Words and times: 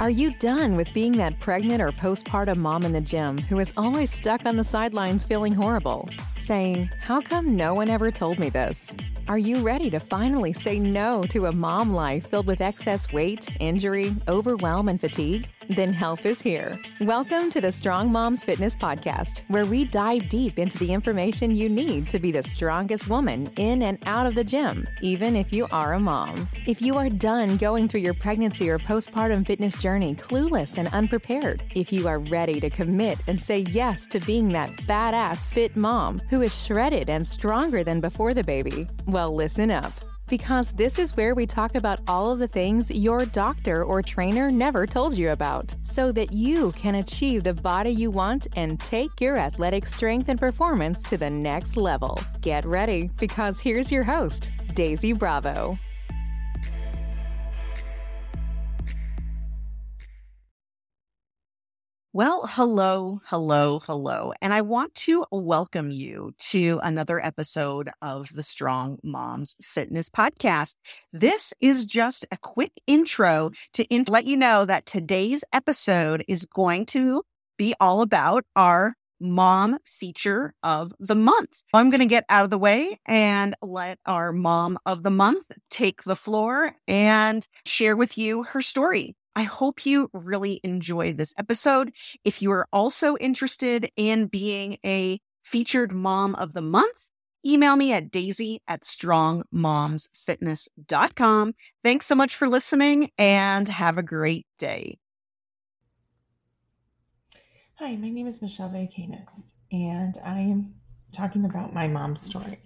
Are 0.00 0.08
you 0.08 0.32
done 0.38 0.76
with 0.76 0.94
being 0.94 1.12
that 1.18 1.38
pregnant 1.40 1.82
or 1.82 1.92
postpartum 1.92 2.56
mom 2.56 2.86
in 2.86 2.92
the 2.94 3.02
gym 3.02 3.36
who 3.36 3.58
is 3.58 3.74
always 3.76 4.10
stuck 4.10 4.46
on 4.46 4.56
the 4.56 4.64
sidelines 4.64 5.26
feeling 5.26 5.52
horrible? 5.52 6.08
Saying, 6.38 6.88
How 7.00 7.20
come 7.20 7.54
no 7.54 7.74
one 7.74 7.90
ever 7.90 8.10
told 8.10 8.38
me 8.38 8.48
this? 8.48 8.96
Are 9.28 9.36
you 9.36 9.58
ready 9.58 9.90
to 9.90 10.00
finally 10.00 10.54
say 10.54 10.78
no 10.78 11.22
to 11.24 11.46
a 11.46 11.52
mom 11.52 11.92
life 11.92 12.28
filled 12.28 12.46
with 12.46 12.62
excess 12.62 13.12
weight, 13.12 13.54
injury, 13.60 14.16
overwhelm, 14.26 14.88
and 14.88 14.98
fatigue? 14.98 15.46
Then 15.70 15.92
help 15.92 16.26
is 16.26 16.42
here. 16.42 16.76
Welcome 17.00 17.48
to 17.50 17.60
the 17.60 17.70
Strong 17.70 18.10
Moms 18.10 18.42
Fitness 18.42 18.74
Podcast, 18.74 19.42
where 19.46 19.64
we 19.64 19.84
dive 19.84 20.28
deep 20.28 20.58
into 20.58 20.76
the 20.78 20.92
information 20.92 21.54
you 21.54 21.68
need 21.68 22.08
to 22.08 22.18
be 22.18 22.32
the 22.32 22.42
strongest 22.42 23.08
woman 23.08 23.48
in 23.54 23.82
and 23.82 23.96
out 24.04 24.26
of 24.26 24.34
the 24.34 24.42
gym, 24.42 24.84
even 25.00 25.36
if 25.36 25.52
you 25.52 25.68
are 25.70 25.94
a 25.94 26.00
mom. 26.00 26.48
If 26.66 26.82
you 26.82 26.96
are 26.96 27.08
done 27.08 27.56
going 27.56 27.86
through 27.86 28.00
your 28.00 28.14
pregnancy 28.14 28.68
or 28.68 28.80
postpartum 28.80 29.46
fitness 29.46 29.80
journey 29.80 30.16
clueless 30.16 30.76
and 30.76 30.88
unprepared, 30.88 31.62
if 31.76 31.92
you 31.92 32.08
are 32.08 32.18
ready 32.18 32.58
to 32.58 32.68
commit 32.68 33.22
and 33.28 33.40
say 33.40 33.60
yes 33.60 34.08
to 34.08 34.18
being 34.18 34.48
that 34.48 34.70
badass 34.88 35.46
fit 35.46 35.76
mom 35.76 36.18
who 36.30 36.42
is 36.42 36.64
shredded 36.64 37.08
and 37.08 37.24
stronger 37.24 37.84
than 37.84 38.00
before 38.00 38.34
the 38.34 38.42
baby, 38.42 38.88
well, 39.06 39.32
listen 39.32 39.70
up 39.70 39.92
because 40.30 40.70
this 40.72 40.98
is 40.98 41.16
where 41.16 41.34
we 41.34 41.44
talk 41.44 41.74
about 41.74 42.00
all 42.08 42.30
of 42.30 42.38
the 42.38 42.48
things 42.48 42.90
your 42.90 43.26
doctor 43.26 43.84
or 43.84 44.00
trainer 44.00 44.48
never 44.48 44.86
told 44.86 45.18
you 45.18 45.30
about 45.30 45.74
so 45.82 46.12
that 46.12 46.32
you 46.32 46.70
can 46.72 46.94
achieve 46.94 47.42
the 47.42 47.52
body 47.52 47.90
you 47.90 48.10
want 48.10 48.46
and 48.56 48.78
take 48.80 49.20
your 49.20 49.36
athletic 49.36 49.84
strength 49.84 50.28
and 50.28 50.38
performance 50.38 51.02
to 51.02 51.18
the 51.18 51.28
next 51.28 51.76
level. 51.76 52.18
Get 52.40 52.64
ready 52.64 53.10
because 53.18 53.60
here's 53.60 53.90
your 53.90 54.04
host, 54.04 54.50
Daisy 54.74 55.12
Bravo. 55.12 55.76
Well, 62.12 62.44
hello, 62.48 63.20
hello, 63.26 63.78
hello. 63.78 64.32
And 64.42 64.52
I 64.52 64.62
want 64.62 64.96
to 64.96 65.26
welcome 65.30 65.92
you 65.92 66.32
to 66.50 66.80
another 66.82 67.24
episode 67.24 67.88
of 68.02 68.32
the 68.32 68.42
Strong 68.42 68.98
Moms 69.04 69.54
Fitness 69.62 70.08
Podcast. 70.08 70.74
This 71.12 71.54
is 71.60 71.84
just 71.84 72.26
a 72.32 72.36
quick 72.36 72.72
intro 72.88 73.52
to 73.74 73.84
in- 73.84 74.06
let 74.08 74.24
you 74.24 74.36
know 74.36 74.64
that 74.64 74.86
today's 74.86 75.44
episode 75.52 76.24
is 76.26 76.46
going 76.46 76.86
to 76.86 77.22
be 77.56 77.74
all 77.78 78.02
about 78.02 78.44
our 78.56 78.96
mom 79.20 79.78
feature 79.84 80.52
of 80.64 80.92
the 80.98 81.14
month. 81.14 81.62
I'm 81.72 81.90
going 81.90 82.00
to 82.00 82.06
get 82.06 82.24
out 82.28 82.42
of 82.42 82.50
the 82.50 82.58
way 82.58 82.98
and 83.06 83.54
let 83.62 84.00
our 84.04 84.32
mom 84.32 84.80
of 84.84 85.04
the 85.04 85.10
month 85.10 85.44
take 85.70 86.02
the 86.02 86.16
floor 86.16 86.74
and 86.88 87.46
share 87.64 87.96
with 87.96 88.18
you 88.18 88.42
her 88.42 88.62
story. 88.62 89.14
I 89.34 89.42
hope 89.44 89.86
you 89.86 90.10
really 90.12 90.60
enjoy 90.64 91.12
this 91.12 91.32
episode. 91.38 91.94
If 92.24 92.42
you 92.42 92.50
are 92.52 92.66
also 92.72 93.16
interested 93.16 93.90
in 93.96 94.26
being 94.26 94.78
a 94.84 95.20
featured 95.42 95.92
mom 95.92 96.34
of 96.34 96.52
the 96.52 96.62
month, 96.62 97.10
email 97.46 97.76
me 97.76 97.92
at 97.92 98.10
daisy 98.10 98.60
at 98.66 98.82
strongmomsfitness.com. 98.82 101.54
Thanks 101.82 102.06
so 102.06 102.14
much 102.14 102.36
for 102.36 102.48
listening 102.48 103.10
and 103.16 103.66
have 103.68 103.98
a 103.98 104.02
great 104.02 104.46
day. 104.58 104.98
Hi, 107.76 107.96
my 107.96 108.10
name 108.10 108.26
is 108.26 108.42
Michelle 108.42 108.68
Valiukenas, 108.68 109.44
and 109.72 110.18
I 110.22 110.40
am 110.40 110.74
talking 111.12 111.46
about 111.46 111.72
my 111.72 111.88
mom's 111.88 112.20
story. 112.20 112.60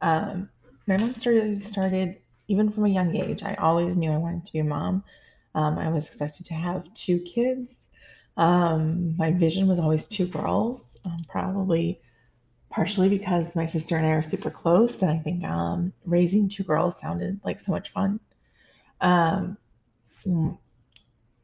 Um, 0.00 0.48
my 0.86 0.96
mom 0.96 1.14
started 1.14 1.62
started 1.62 2.16
even 2.46 2.70
from 2.70 2.86
a 2.86 2.88
young 2.88 3.14
age. 3.14 3.42
I 3.42 3.56
always 3.56 3.94
knew 3.94 4.10
I 4.10 4.16
wanted 4.16 4.46
to 4.46 4.52
be 4.52 4.60
a 4.60 4.64
mom. 4.64 5.04
Um, 5.54 5.78
I 5.78 5.88
was 5.88 6.06
expected 6.06 6.46
to 6.46 6.54
have 6.54 6.92
two 6.94 7.20
kids. 7.20 7.86
Um, 8.36 9.16
my 9.16 9.32
vision 9.32 9.66
was 9.66 9.78
always 9.78 10.06
two 10.06 10.26
girls, 10.26 10.96
um, 11.04 11.24
probably 11.28 12.00
partially 12.70 13.08
because 13.08 13.56
my 13.56 13.66
sister 13.66 13.96
and 13.96 14.06
I 14.06 14.10
are 14.10 14.22
super 14.22 14.50
close, 14.50 15.02
and 15.02 15.10
I 15.10 15.18
think 15.18 15.44
um, 15.44 15.92
raising 16.04 16.48
two 16.48 16.62
girls 16.62 17.00
sounded 17.00 17.40
like 17.44 17.60
so 17.60 17.72
much 17.72 17.92
fun. 17.92 18.20
Um, 19.00 19.56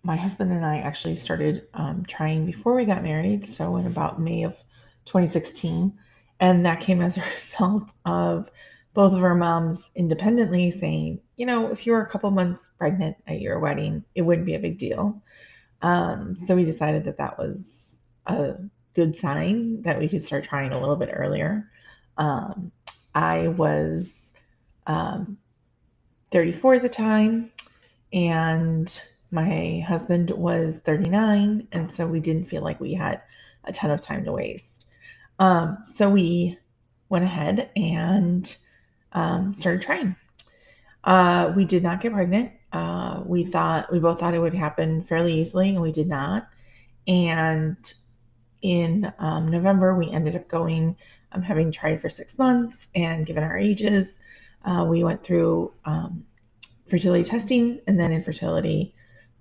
my 0.03 0.17
husband 0.17 0.53
and 0.53 0.65
I 0.65 0.79
actually 0.79 1.17
started 1.17 1.67
um, 1.73 2.05
trying 2.07 2.47
before 2.47 2.75
we 2.75 2.85
got 2.85 3.03
married, 3.03 3.49
so 3.49 3.77
in 3.77 3.87
about 3.87 4.21
May 4.21 4.45
of 4.45 4.55
2016, 5.07 5.99
and 6.41 6.67
that 6.67 6.81
came 6.81 7.01
as 7.01 7.17
a 7.17 7.25
result 7.35 7.91
of 8.05 8.51
both 8.95 9.15
of 9.15 9.25
our 9.25 9.35
moms 9.37 9.91
independently 9.97 10.71
saying, 10.73 11.21
you 11.37 11.47
know, 11.47 11.69
if 11.71 11.87
you 11.87 11.93
were 11.93 12.03
a 12.03 12.11
couple 12.11 12.31
months 12.33 12.71
pregnant 12.79 13.17
at 13.27 13.41
your 13.41 13.61
wedding, 13.61 14.05
it 14.15 14.23
wouldn't 14.23 14.47
be 14.47 14.55
a 14.55 14.61
big 14.61 14.79
deal. 14.79 15.23
Um, 15.83 16.37
so 16.37 16.57
we 16.57 16.65
decided 16.65 17.05
that 17.05 17.19
that 17.19 17.39
was 17.39 18.01
a 18.27 18.57
good 18.95 19.17
sign 19.17 19.83
that 19.83 19.99
we 19.99 20.09
could 20.09 20.23
start 20.23 20.45
trying 20.45 20.73
a 20.73 20.81
little 20.81 20.97
bit 20.97 21.11
earlier. 21.13 21.71
Um, 22.17 22.73
I 23.15 23.49
was 23.49 24.35
um, 24.87 25.39
34 26.33 26.77
at 26.77 26.83
the 26.83 26.89
time, 26.91 27.53
and 28.13 29.01
my 29.31 29.85
husband 29.87 30.31
was 30.31 30.81
39, 30.81 31.69
and 31.73 31.93
so 31.93 32.07
we 32.07 32.21
didn't 32.21 32.49
feel 32.49 32.63
like 32.63 32.81
we 32.81 32.95
had 32.95 33.23
a 33.65 33.73
ton 33.73 33.91
of 33.91 34.03
time 34.03 34.25
to 34.25 34.33
waste. 34.33 34.87
Um, 35.39 35.79
so 35.85 36.11
we 36.11 36.59
went 37.09 37.25
ahead 37.25 37.71
and 37.77 38.55
um, 39.15 39.55
started 39.55 39.83
trying. 39.83 40.17
Uh, 41.03 41.53
we 41.55 41.65
did 41.65 41.83
not 41.83 42.01
get 42.01 42.13
pregnant. 42.13 42.53
Uh, 42.73 43.23
we 43.25 43.45
thought 43.45 43.93
we 43.93 43.99
both 43.99 44.19
thought 44.19 44.35
it 44.35 44.41
would 44.41 44.55
happen 44.55 45.03
fairly 45.03 45.41
easily, 45.41 45.71
and 45.71 45.81
we 45.81 45.93
did 45.93 46.09
not. 46.09 46.49
And 47.07 47.77
in 48.63 49.13
um, 49.19 49.49
November, 49.49 49.95
we 49.95 50.11
ended 50.11 50.35
up 50.35 50.49
going, 50.49 50.97
um, 51.33 51.43
having 51.43 51.71
tried 51.71 52.01
for 52.01 52.09
six 52.09 52.39
months, 52.39 52.89
and 52.95 53.27
given 53.27 53.45
our 53.45 53.59
ages, 53.59 54.19
uh, 54.65 54.87
we 54.89 55.05
went 55.05 55.23
through 55.23 55.73
um, 55.85 56.25
fertility 56.89 57.25
testing 57.25 57.81
and 57.87 58.01
then 58.01 58.13
infertility 58.13 58.95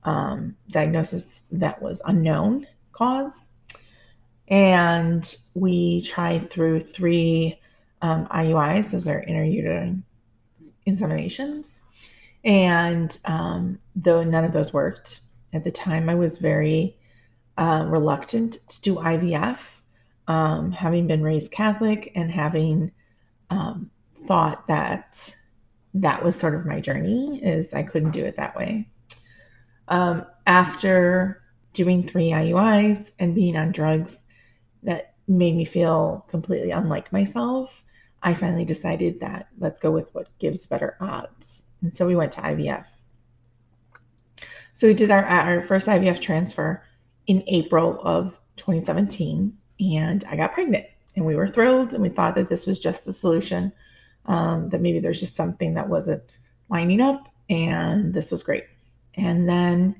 um, 0.04 0.56
diagnosis 0.70 1.42
that 1.52 1.82
was 1.82 2.02
unknown 2.06 2.68
cause. 2.92 3.48
And 4.50 5.36
we 5.54 6.02
tried 6.02 6.50
through 6.50 6.82
three 6.82 7.60
um, 8.04 8.28
IUIs, 8.28 8.92
those 8.92 9.08
are 9.08 9.24
intrauterine 9.24 10.04
inseminations. 10.86 11.82
And 12.44 13.18
um, 13.24 13.80
though 13.96 14.24
none 14.24 14.44
of 14.44 14.52
those 14.52 14.74
worked 14.74 15.22
at 15.54 15.64
the 15.64 15.72
time, 15.72 16.10
I 16.10 16.16
was 16.16 16.38
very 16.38 16.98
uh, 17.58 17.86
reluctant 17.88 18.58
to 18.68 18.82
do 18.82 18.96
IVF, 18.96 19.60
um, 20.28 20.74
having 20.74 21.08
been 21.08 21.24
raised 21.24 21.52
Catholic 21.52 22.12
and 22.14 22.30
having 22.30 22.92
um, 23.50 23.90
thought 24.26 24.68
that 24.68 25.34
that 25.94 26.24
was 26.24 26.36
sort 26.36 26.56
of 26.56 26.66
my 26.66 26.82
journey 26.82 27.42
is 27.42 27.74
I 27.74 27.84
couldn't 27.84 28.12
do 28.12 28.26
it 28.26 28.36
that 28.36 28.58
way. 28.58 28.90
Um, 29.88 30.26
after 30.46 31.42
doing 31.72 32.06
three 32.06 32.32
IUIs 32.32 33.12
and 33.18 33.34
being 33.34 33.56
on 33.56 33.72
drugs 33.72 34.20
that 34.84 35.14
made 35.26 35.56
me 35.56 35.64
feel 35.64 36.26
completely 36.30 36.72
unlike 36.72 37.14
myself, 37.14 37.84
I 38.24 38.34
finally 38.34 38.66
decided 38.66 39.20
that 39.20 39.50
let's 39.60 39.80
go 39.80 39.92
with 39.92 40.14
what 40.16 40.28
gives 40.40 40.66
better 40.66 40.96
odds. 41.02 41.66
And 41.82 41.94
so 41.94 42.08
we 42.08 42.16
went 42.16 42.32
to 42.34 42.42
IVF. 42.42 42.86
So 44.72 44.88
we 44.88 44.94
did 44.94 45.12
our, 45.12 45.24
our 45.24 45.62
first 45.62 45.88
IVF 45.88 46.22
transfer 46.22 46.84
in 47.28 47.44
April 47.48 48.00
of 48.02 48.40
2017, 48.56 49.56
and 49.80 50.24
I 50.26 50.36
got 50.38 50.54
pregnant. 50.54 50.86
And 51.16 51.26
we 51.26 51.36
were 51.36 51.48
thrilled, 51.48 51.94
and 51.94 52.02
we 52.02 52.10
thought 52.10 52.36
that 52.36 52.50
this 52.50 52.66
was 52.66 52.80
just 52.80 53.06
the 53.06 53.14
solution, 53.14 53.72
um, 54.26 54.70
that 54.70 54.82
maybe 54.82 55.00
there's 55.00 55.20
just 55.20 55.36
something 55.36 55.76
that 55.76 55.90
wasn't 55.90 56.24
lining 56.70 57.02
up, 57.02 57.28
and 57.50 58.14
this 58.14 58.32
was 58.32 58.42
great. 58.42 58.66
And 59.16 59.48
then 59.48 59.96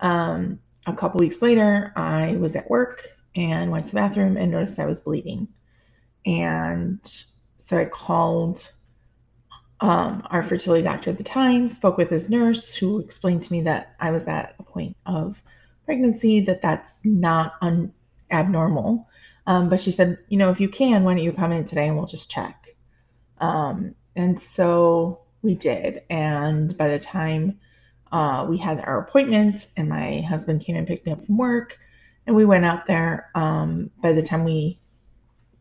um, 0.00 0.58
a 0.86 0.92
couple 0.92 1.20
weeks 1.20 1.40
later, 1.40 1.92
I 1.96 2.36
was 2.36 2.54
at 2.56 2.68
work 2.68 3.06
and 3.34 3.70
went 3.70 3.84
to 3.84 3.90
the 3.92 3.96
bathroom 3.96 4.36
and 4.36 4.50
noticed 4.50 4.78
I 4.78 4.86
was 4.86 5.00
bleeding. 5.00 5.48
And 6.26 7.00
so 7.68 7.76
I 7.76 7.84
called 7.84 8.72
um, 9.80 10.26
our 10.30 10.42
fertility 10.42 10.82
doctor 10.82 11.10
at 11.10 11.18
the 11.18 11.24
time, 11.24 11.68
spoke 11.68 11.98
with 11.98 12.08
his 12.08 12.30
nurse, 12.30 12.74
who 12.74 12.98
explained 12.98 13.42
to 13.42 13.52
me 13.52 13.60
that 13.62 13.94
I 14.00 14.10
was 14.10 14.26
at 14.26 14.54
a 14.58 14.62
point 14.62 14.96
of 15.04 15.42
pregnancy, 15.84 16.40
that 16.40 16.62
that's 16.62 16.98
not 17.04 17.56
un- 17.60 17.92
abnormal. 18.30 19.06
Um, 19.46 19.68
but 19.68 19.82
she 19.82 19.92
said, 19.92 20.16
you 20.30 20.38
know, 20.38 20.50
if 20.50 20.60
you 20.60 20.70
can, 20.70 21.04
why 21.04 21.12
don't 21.12 21.22
you 21.22 21.30
come 21.30 21.52
in 21.52 21.66
today 21.66 21.86
and 21.88 21.96
we'll 21.98 22.06
just 22.06 22.30
check. 22.30 22.74
Um, 23.36 23.94
and 24.16 24.40
so 24.40 25.20
we 25.42 25.54
did. 25.54 26.00
And 26.08 26.74
by 26.74 26.88
the 26.88 26.98
time 26.98 27.60
uh, 28.10 28.46
we 28.48 28.56
had 28.56 28.80
our 28.80 28.98
appointment 28.98 29.66
and 29.76 29.90
my 29.90 30.22
husband 30.22 30.62
came 30.62 30.76
and 30.76 30.86
picked 30.86 31.04
me 31.04 31.12
up 31.12 31.26
from 31.26 31.36
work 31.36 31.78
and 32.26 32.34
we 32.34 32.46
went 32.46 32.64
out 32.64 32.86
there, 32.86 33.30
um, 33.34 33.90
by 34.00 34.12
the 34.12 34.22
time 34.22 34.44
we 34.44 34.78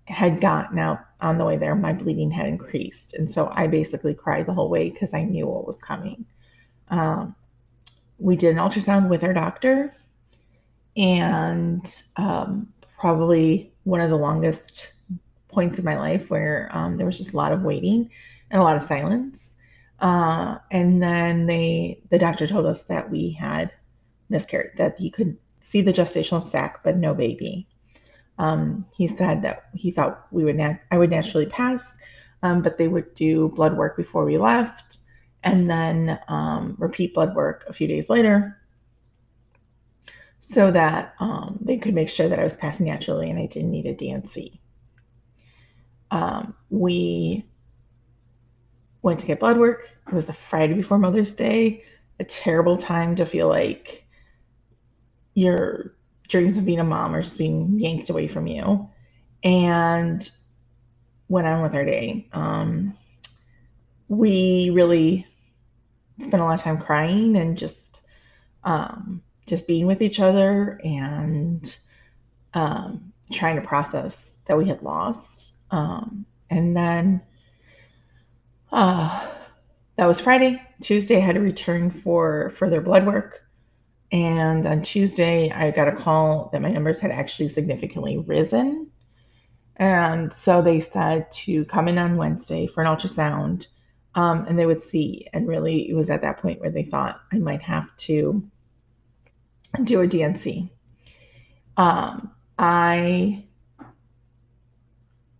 had 0.08 0.40
gotten 0.40 0.80
out 0.80 1.00
on 1.20 1.38
the 1.38 1.46
way 1.46 1.58
there, 1.58 1.76
my 1.76 1.94
bleeding 1.94 2.32
had 2.32 2.48
increased. 2.48 3.14
And 3.14 3.30
so 3.30 3.52
I 3.54 3.68
basically 3.68 4.14
cried 4.14 4.46
the 4.46 4.54
whole 4.54 4.70
way 4.70 4.90
because 4.90 5.14
I 5.14 5.24
knew 5.24 5.48
what 5.48 5.68
was 5.68 5.78
coming. 5.78 6.26
Um, 6.90 7.36
we 8.18 8.36
did 8.36 8.52
an 8.52 8.64
ultrasound 8.64 9.10
with 9.10 9.24
our 9.24 9.34
doctor, 9.34 9.96
and 10.96 11.86
um, 12.16 12.74
probably 12.98 13.72
one 13.84 14.02
of 14.02 14.10
the 14.10 14.18
longest 14.18 14.94
points 15.50 15.78
in 15.78 15.86
my 15.86 15.98
life 15.98 16.30
where 16.30 16.70
um, 16.72 16.98
there 16.98 17.06
was 17.06 17.18
just 17.18 17.34
a 17.34 17.38
lot 17.38 17.52
of 17.52 17.64
waiting 17.64 18.10
and 18.50 18.62
a 18.62 18.64
lot 18.64 18.76
of 18.76 18.84
silence. 18.84 19.56
Uh, 20.00 20.58
and 20.72 21.02
then 21.02 21.48
they, 21.48 22.02
the 22.10 22.20
doctor 22.20 22.48
told 22.48 22.66
us 22.66 22.84
that 22.84 23.10
we 23.10 23.32
had 23.32 23.72
miscarried, 24.30 24.78
that 24.78 24.98
he 24.98 25.10
could 25.10 25.38
see 25.60 25.82
the 25.82 25.94
gestational 25.94 26.44
sac 26.44 26.84
but 26.84 26.98
no 26.98 27.14
baby. 27.14 27.68
Um, 28.38 28.86
he 28.96 29.08
said 29.08 29.42
that 29.42 29.64
he 29.74 29.92
thought 29.92 30.28
we 30.32 30.44
would 30.44 30.56
nat- 30.56 30.82
I 30.92 30.98
would 30.98 31.10
naturally 31.10 31.48
pass, 31.48 31.98
um, 32.44 32.62
but 32.62 32.78
they 32.78 32.88
would 32.88 33.14
do 33.16 33.50
blood 33.50 33.76
work 33.76 33.98
before 33.98 34.26
we 34.26 34.38
left, 34.38 35.00
and 35.44 35.70
then 35.70 36.20
um, 36.28 36.76
repeat 36.78 37.14
blood 37.14 37.36
work 37.36 37.66
a 37.68 37.74
few 37.74 37.88
days 37.88 38.10
later, 38.10 38.58
so 40.40 40.72
that 40.72 41.16
um, 41.20 41.58
they 41.62 41.78
could 41.78 41.96
make 41.96 42.10
sure 42.10 42.28
that 42.28 42.40
I 42.40 42.44
was 42.44 42.56
passing 42.56 42.86
naturally 42.86 43.30
and 43.30 43.40
I 43.40 43.48
didn't 43.48 43.72
need 43.72 43.86
a 43.86 43.94
D&C. 43.94 44.60
Um, 46.12 46.56
we 46.70 47.46
went 49.02 49.20
to 49.20 49.26
get 49.26 49.40
blood 49.40 49.58
work. 49.58 49.90
It 50.08 50.14
was 50.14 50.30
a 50.30 50.34
Friday 50.34 50.74
before 50.74 50.98
Mother's 51.00 51.34
Day, 51.34 51.84
a 52.20 52.24
terrible 52.24 52.78
time 52.78 53.16
to 53.18 53.26
feel 53.26 53.50
like 53.50 54.06
your 55.34 55.97
dreams 56.28 56.58
of 56.58 56.66
being 56.66 56.80
a 56.80 56.84
mom 56.84 57.16
are 57.16 57.22
just 57.22 57.38
being 57.38 57.80
yanked 57.80 58.10
away 58.10 58.28
from 58.28 58.48
you. 58.48 58.90
And 59.44 60.30
went 61.30 61.48
on 61.48 61.62
with 61.62 61.76
our 61.76 61.86
day. 61.86 62.28
Um, 62.32 62.98
we 64.08 64.72
really 64.74 65.28
spent 66.20 66.42
a 66.42 66.46
lot 66.46 66.56
of 66.56 66.62
time 66.62 66.80
crying 66.80 67.36
and 67.36 67.58
just 67.58 68.02
um, 68.64 69.22
just 69.46 69.68
being 69.68 69.88
with 69.88 70.02
each 70.02 70.20
other 70.20 70.80
and 70.84 71.78
um, 72.54 73.14
trying 73.32 73.56
to 73.56 73.68
process 73.68 74.34
that 74.46 74.58
we 74.58 74.68
had 74.68 74.82
lost. 74.82 75.54
Um, 75.72 76.26
and 76.50 76.76
then 76.76 77.22
uh, 78.72 79.28
that 79.98 80.06
was 80.06 80.20
Friday. 80.20 80.62
Tuesday, 80.82 81.18
I 81.18 81.22
had 81.22 81.36
to 81.36 81.42
return 81.42 81.92
for 81.92 82.50
further 82.52 82.82
blood 82.82 83.06
work. 83.06 83.44
And 84.12 84.66
on 84.66 84.82
Tuesday, 84.82 85.52
I 85.52 85.72
got 85.72 85.88
a 85.88 85.92
call 85.92 86.50
that 86.54 86.62
my 86.62 86.72
numbers 86.72 87.00
had 87.00 87.12
actually 87.12 87.50
significantly 87.50 88.18
risen. 88.18 88.92
And 89.76 90.32
so 90.34 90.62
they 90.62 90.80
said 90.80 91.30
to 91.32 91.66
come 91.66 91.88
in 91.88 92.00
on 92.00 92.18
Wednesday 92.18 92.68
for 92.68 92.84
an 92.84 92.88
ultrasound 92.88 93.68
um, 94.18 94.46
and 94.48 94.58
they 94.58 94.66
would 94.66 94.82
see. 94.82 95.28
And 95.32 95.48
really, 95.48 95.90
it 95.90 95.94
was 95.94 96.10
at 96.10 96.22
that 96.22 96.38
point 96.40 96.60
where 96.60 96.72
they 96.72 96.84
thought 96.84 97.22
I 97.32 97.38
might 97.38 97.62
have 97.62 97.96
to 97.98 98.50
do 99.84 100.02
a 100.02 100.08
D&C. 100.08 100.72
Um, 101.78 102.32
I 102.58 103.46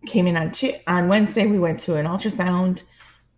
came 0.06 0.28
in 0.28 0.36
on, 0.36 0.52
two, 0.52 0.74
on 0.86 1.08
Wednesday. 1.08 1.46
We 1.46 1.58
went 1.58 1.80
to 1.80 1.96
an 1.96 2.06
ultrasound. 2.06 2.84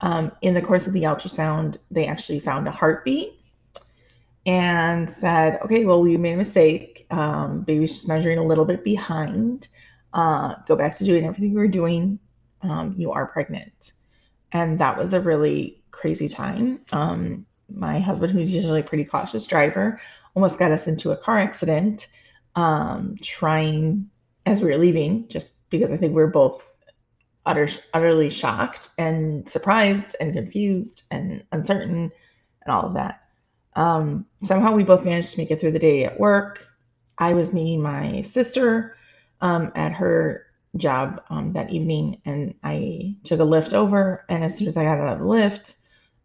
Um, 0.02 0.32
in 0.42 0.54
the 0.54 0.62
course 0.62 0.86
of 0.86 0.92
the 0.92 1.04
ultrasound, 1.04 1.78
they 1.90 2.06
actually 2.06 2.40
found 2.40 2.68
a 2.68 2.70
heartbeat 2.70 3.39
and 4.46 5.10
said, 5.10 5.60
okay, 5.62 5.84
well, 5.84 6.00
we 6.00 6.16
made 6.16 6.32
a 6.32 6.38
mistake. 6.38 7.06
Um, 7.10 7.62
baby's 7.62 7.94
just 7.94 8.08
measuring 8.08 8.38
a 8.38 8.44
little 8.44 8.64
bit 8.64 8.84
behind. 8.84 9.68
Uh, 10.12 10.54
go 10.66 10.76
back 10.76 10.96
to 10.98 11.04
doing 11.04 11.24
everything 11.24 11.52
you 11.52 11.58
were 11.58 11.68
doing. 11.68 12.18
Um, 12.62 12.94
you 12.96 13.12
are 13.12 13.26
pregnant. 13.26 13.92
And 14.52 14.78
that 14.78 14.98
was 14.98 15.12
a 15.12 15.20
really 15.20 15.82
crazy 15.90 16.28
time. 16.28 16.80
Um, 16.92 17.46
my 17.72 18.00
husband, 18.00 18.32
who's 18.32 18.50
usually 18.50 18.80
a 18.80 18.84
pretty 18.84 19.04
cautious 19.04 19.46
driver, 19.46 20.00
almost 20.34 20.58
got 20.58 20.72
us 20.72 20.86
into 20.86 21.12
a 21.12 21.16
car 21.16 21.38
accident 21.38 22.08
um, 22.56 23.16
trying 23.22 24.10
as 24.46 24.60
we 24.60 24.70
were 24.70 24.78
leaving, 24.78 25.28
just 25.28 25.52
because 25.70 25.92
I 25.92 25.96
think 25.96 26.10
we 26.10 26.22
were 26.22 26.26
both 26.26 26.66
utter, 27.46 27.68
utterly 27.94 28.30
shocked 28.30 28.88
and 28.98 29.48
surprised 29.48 30.16
and 30.20 30.34
confused 30.34 31.02
and 31.10 31.44
uncertain 31.52 32.10
and 32.62 32.74
all 32.74 32.86
of 32.86 32.94
that. 32.94 33.22
Um, 33.76 34.26
somehow 34.42 34.74
we 34.74 34.84
both 34.84 35.04
managed 35.04 35.32
to 35.32 35.38
make 35.38 35.50
it 35.50 35.60
through 35.60 35.72
the 35.72 35.78
day 35.78 36.04
at 36.04 36.18
work. 36.18 36.66
I 37.18 37.34
was 37.34 37.52
meeting 37.52 37.82
my 37.82 38.22
sister 38.22 38.96
um, 39.40 39.72
at 39.74 39.92
her 39.92 40.46
job 40.76 41.22
um, 41.30 41.52
that 41.52 41.70
evening, 41.70 42.20
and 42.24 42.54
I 42.62 43.16
took 43.24 43.40
a 43.40 43.44
Lyft 43.44 43.72
over. 43.72 44.24
And 44.28 44.44
as 44.44 44.56
soon 44.56 44.68
as 44.68 44.76
I 44.76 44.84
got 44.84 44.98
out 44.98 45.12
of 45.14 45.18
the 45.18 45.24
Lyft, 45.24 45.74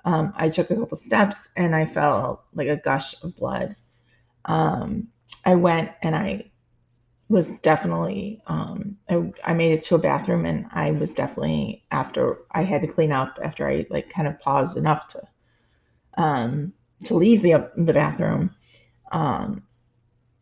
um, 0.06 0.34
I 0.36 0.50
took 0.50 0.70
a 0.70 0.76
couple 0.76 0.98
steps 0.98 1.50
and 1.56 1.76
I 1.76 1.86
felt 1.86 2.44
like 2.54 2.68
a 2.68 2.78
gush 2.78 3.16
of 3.24 3.36
blood. 3.36 3.76
Um, 4.46 5.08
I 5.46 5.56
went 5.56 5.92
and 6.02 6.16
I 6.16 6.52
was 7.28 7.60
definitely 7.60 8.42
um, 8.46 8.98
I, 9.10 9.32
I, 9.44 9.54
made 9.54 9.74
it 9.74 9.82
to 9.84 9.96
a 9.96 10.00
bathroom 10.00 10.46
and 10.46 10.68
I 10.72 10.92
was 10.92 11.16
definitely 11.16 11.84
after 11.90 12.38
I 12.52 12.64
had 12.64 12.82
to 12.82 12.88
clean 12.88 13.12
up 13.12 13.40
after 13.44 13.68
I 13.68 13.88
like 13.90 14.12
kind 14.12 14.28
of 14.28 14.40
paused 14.40 14.78
enough 14.78 15.08
to 15.10 15.22
um, 16.18 16.74
to 17.04 17.16
leave 17.16 17.42
the 17.42 17.70
the 17.76 17.94
bathroom, 17.94 18.56
um, 19.12 19.64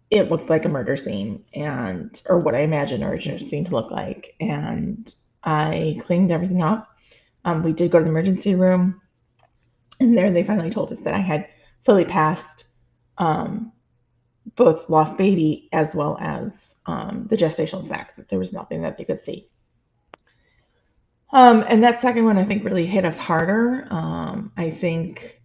it 0.09 0.29
looked 0.29 0.49
like 0.49 0.65
a 0.65 0.69
murder 0.69 0.95
scene, 0.95 1.43
and 1.53 2.21
or 2.29 2.37
what 2.39 2.55
I 2.55 2.59
imagined 2.59 3.03
a 3.03 3.07
murder 3.07 3.39
scene 3.39 3.65
to 3.65 3.71
look 3.71 3.91
like. 3.91 4.35
And 4.39 5.13
I 5.43 5.97
cleaned 6.01 6.31
everything 6.31 6.61
up. 6.61 6.87
Um, 7.45 7.63
we 7.63 7.73
did 7.73 7.91
go 7.91 7.99
to 7.99 8.03
the 8.03 8.09
emergency 8.09 8.55
room, 8.55 9.01
and 9.99 10.17
there 10.17 10.31
they 10.31 10.43
finally 10.43 10.69
told 10.69 10.91
us 10.91 11.01
that 11.01 11.13
I 11.13 11.19
had 11.19 11.47
fully 11.83 12.05
passed 12.05 12.65
um, 13.17 13.71
both 14.55 14.89
lost 14.89 15.17
baby 15.17 15.69
as 15.73 15.95
well 15.95 16.17
as 16.19 16.75
um, 16.85 17.27
the 17.29 17.37
gestational 17.37 17.83
sac. 17.83 18.15
That 18.15 18.29
there 18.29 18.39
was 18.39 18.53
nothing 18.53 18.81
that 18.83 18.97
they 18.97 19.03
could 19.05 19.19
see. 19.19 19.49
Um, 21.31 21.65
and 21.67 21.83
that 21.83 21.99
second 21.99 22.25
one, 22.25 22.37
I 22.37 22.43
think, 22.43 22.63
really 22.63 22.85
hit 22.85 23.05
us 23.05 23.17
harder. 23.17 23.87
Um, 23.89 24.51
I 24.55 24.69
think 24.69 25.41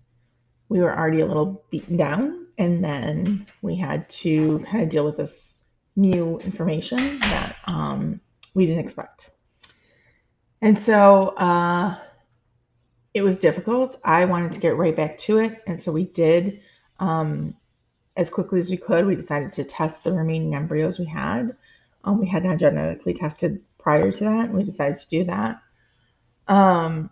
we 0.68 0.80
were 0.80 0.96
already 0.96 1.20
a 1.20 1.26
little 1.26 1.64
beaten 1.70 1.96
down. 1.96 2.46
And 2.58 2.82
then 2.82 3.46
we 3.62 3.76
had 3.76 4.08
to 4.10 4.58
kind 4.60 4.82
of 4.82 4.88
deal 4.88 5.04
with 5.04 5.16
this 5.16 5.58
new 5.96 6.38
information 6.40 7.18
that 7.20 7.56
um, 7.64 8.20
we 8.54 8.66
didn't 8.66 8.84
expect. 8.84 9.30
And 10.60 10.78
so 10.78 11.28
uh, 11.36 11.96
it 13.14 13.22
was 13.22 13.38
difficult. 13.38 13.96
I 14.04 14.24
wanted 14.24 14.52
to 14.52 14.60
get 14.60 14.76
right 14.76 14.94
back 14.94 15.18
to 15.18 15.38
it. 15.38 15.62
And 15.66 15.80
so 15.80 15.92
we 15.92 16.04
did 16.04 16.60
um, 16.98 17.54
as 18.16 18.28
quickly 18.28 18.58
as 18.58 18.68
we 18.68 18.76
could. 18.76 19.06
We 19.06 19.14
decided 19.14 19.52
to 19.54 19.64
test 19.64 20.02
the 20.02 20.12
remaining 20.12 20.54
embryos 20.54 20.98
we 20.98 21.06
had. 21.06 21.56
Um, 22.04 22.18
we 22.18 22.26
had 22.26 22.44
not 22.44 22.58
genetically 22.58 23.14
tested 23.14 23.62
prior 23.78 24.10
to 24.10 24.24
that. 24.24 24.52
We 24.52 24.64
decided 24.64 24.98
to 24.98 25.08
do 25.08 25.24
that. 25.24 25.62
Um, 26.48 27.10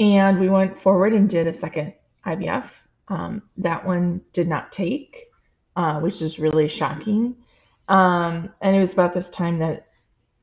and 0.00 0.40
we 0.40 0.48
went 0.48 0.82
forward 0.82 1.12
and 1.12 1.28
did 1.28 1.46
a 1.46 1.52
second 1.52 1.94
IVF. 2.26 2.70
Um, 3.08 3.42
that 3.58 3.84
one 3.84 4.22
did 4.32 4.48
not 4.48 4.72
take, 4.72 5.26
uh, 5.76 6.00
which 6.00 6.22
is 6.22 6.38
really 6.38 6.68
shocking. 6.68 7.36
Um, 7.88 8.50
and 8.60 8.76
it 8.76 8.80
was 8.80 8.92
about 8.92 9.12
this 9.12 9.30
time 9.30 9.58
that 9.58 9.88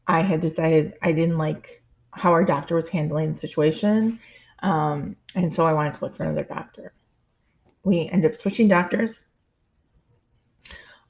I 0.07 0.21
had 0.21 0.41
decided 0.41 0.93
I 1.01 1.11
didn't 1.11 1.37
like 1.37 1.83
how 2.11 2.31
our 2.31 2.43
doctor 2.43 2.75
was 2.75 2.87
handling 2.87 3.31
the 3.33 3.39
situation. 3.39 4.19
Um, 4.61 5.15
and 5.35 5.53
so 5.53 5.65
I 5.65 5.73
wanted 5.73 5.93
to 5.95 6.05
look 6.05 6.17
for 6.17 6.23
another 6.23 6.43
doctor. 6.43 6.93
We 7.83 8.09
ended 8.09 8.31
up 8.31 8.35
switching 8.35 8.67
doctors. 8.67 9.23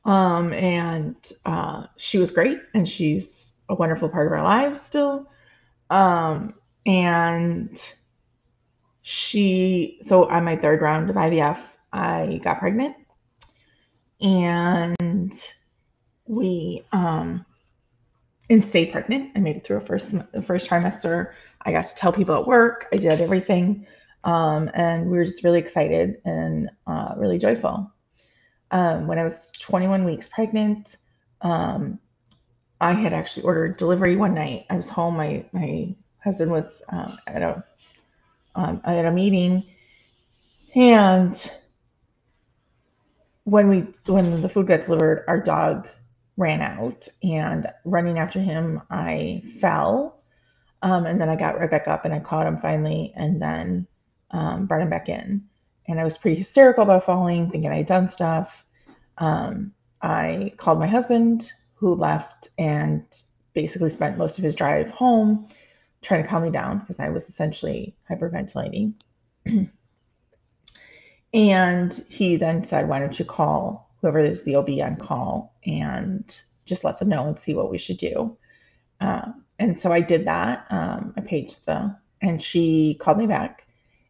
Um, 0.05 0.53
and 0.53 1.15
uh, 1.45 1.87
she 1.97 2.17
was 2.17 2.31
great, 2.31 2.59
and 2.73 2.87
she's 2.87 3.55
a 3.67 3.75
wonderful 3.75 4.09
part 4.09 4.27
of 4.27 4.33
our 4.33 4.43
lives 4.43 4.81
still. 4.81 5.29
Um, 5.89 6.53
and 6.85 7.79
she 9.09 9.97
so 10.03 10.29
on 10.29 10.43
my 10.43 10.55
third 10.55 10.81
round 10.81 11.09
of 11.09 11.15
IVF, 11.15 11.57
I 11.91 12.39
got 12.43 12.59
pregnant, 12.59 12.95
and 14.21 15.33
we 16.27 16.83
um 16.91 17.43
and 18.51 18.63
stayed 18.63 18.91
pregnant. 18.91 19.31
I 19.35 19.39
made 19.39 19.55
it 19.55 19.65
through 19.65 19.77
a 19.77 19.81
first 19.81 20.11
the 20.31 20.43
first 20.43 20.69
trimester. 20.69 21.33
I 21.63 21.71
got 21.71 21.85
to 21.85 21.95
tell 21.95 22.13
people 22.13 22.35
at 22.35 22.45
work. 22.45 22.85
I 22.93 22.97
did 22.97 23.19
everything, 23.19 23.87
um, 24.25 24.69
and 24.75 25.09
we 25.09 25.17
were 25.17 25.25
just 25.25 25.43
really 25.43 25.59
excited 25.59 26.21
and 26.23 26.69
uh, 26.85 27.15
really 27.17 27.39
joyful. 27.39 27.91
Um, 28.69 29.07
when 29.07 29.17
I 29.17 29.23
was 29.23 29.51
21 29.59 30.03
weeks 30.03 30.27
pregnant, 30.27 30.97
um, 31.41 31.97
I 32.79 32.93
had 32.93 33.13
actually 33.13 33.41
ordered 33.41 33.77
delivery 33.77 34.15
one 34.15 34.35
night. 34.35 34.67
I 34.69 34.75
was 34.75 34.87
home. 34.87 35.17
My 35.17 35.45
my 35.51 35.95
husband 36.23 36.51
was 36.51 36.83
um, 36.89 37.17
at 37.25 37.41
a 37.41 37.63
um, 38.59 38.81
at 38.83 39.05
a 39.05 39.11
meeting, 39.11 39.63
and 40.75 41.51
when 43.45 43.69
we 43.69 43.87
when 44.05 44.41
the 44.41 44.49
food 44.49 44.67
got 44.67 44.81
delivered, 44.81 45.23
our 45.27 45.39
dog 45.39 45.87
ran 46.35 46.61
out, 46.61 47.07
and 47.23 47.67
running 47.85 48.19
after 48.19 48.39
him, 48.39 48.81
I 48.89 49.41
fell, 49.61 50.21
um, 50.81 51.05
and 51.05 51.21
then 51.21 51.29
I 51.29 51.35
got 51.37 51.57
right 51.57 51.71
back 51.71 51.87
up 51.87 52.03
and 52.03 52.13
I 52.13 52.19
caught 52.19 52.47
him 52.47 52.57
finally, 52.57 53.13
and 53.15 53.41
then 53.41 53.87
um, 54.31 54.65
brought 54.65 54.81
him 54.81 54.89
back 54.89 55.07
in, 55.07 55.41
and 55.87 55.99
I 55.99 56.03
was 56.03 56.17
pretty 56.17 56.35
hysterical 56.35 56.83
about 56.83 57.05
falling, 57.05 57.49
thinking 57.49 57.71
I 57.71 57.77
had 57.77 57.85
done 57.85 58.09
stuff. 58.09 58.65
Um, 59.19 59.73
I 60.01 60.53
called 60.57 60.79
my 60.79 60.87
husband, 60.87 61.51
who 61.75 61.95
left 61.95 62.49
and 62.57 63.05
basically 63.53 63.89
spent 63.89 64.17
most 64.17 64.37
of 64.37 64.43
his 64.43 64.55
drive 64.55 64.91
home 64.91 65.47
trying 66.01 66.23
to 66.23 66.29
calm 66.29 66.43
me 66.43 66.51
down 66.51 66.79
because 66.79 66.99
I 66.99 67.09
was 67.09 67.27
essentially 67.27 67.95
hyperventilating. 68.09 68.93
and 71.33 71.93
he 72.09 72.35
then 72.37 72.63
said, 72.63 72.87
Why 72.87 72.99
don't 72.99 73.17
you 73.17 73.25
call 73.25 73.91
whoever 74.01 74.19
is 74.19 74.43
the 74.43 74.55
OB 74.55 74.69
on 74.81 74.95
call 74.95 75.55
and 75.65 76.39
just 76.65 76.83
let 76.83 76.99
them 76.99 77.09
know 77.09 77.27
and 77.27 77.39
see 77.39 77.53
what 77.53 77.71
we 77.71 77.77
should 77.77 77.97
do? 77.97 78.37
Uh, 79.01 79.31
and 79.57 79.79
so 79.79 79.91
I 79.91 80.01
did 80.01 80.25
that. 80.25 80.65
Um, 80.69 81.13
I 81.17 81.21
paged 81.21 81.65
the, 81.65 81.95
and 82.21 82.41
she 82.41 82.97
called 82.99 83.17
me 83.17 83.27
back 83.27 83.67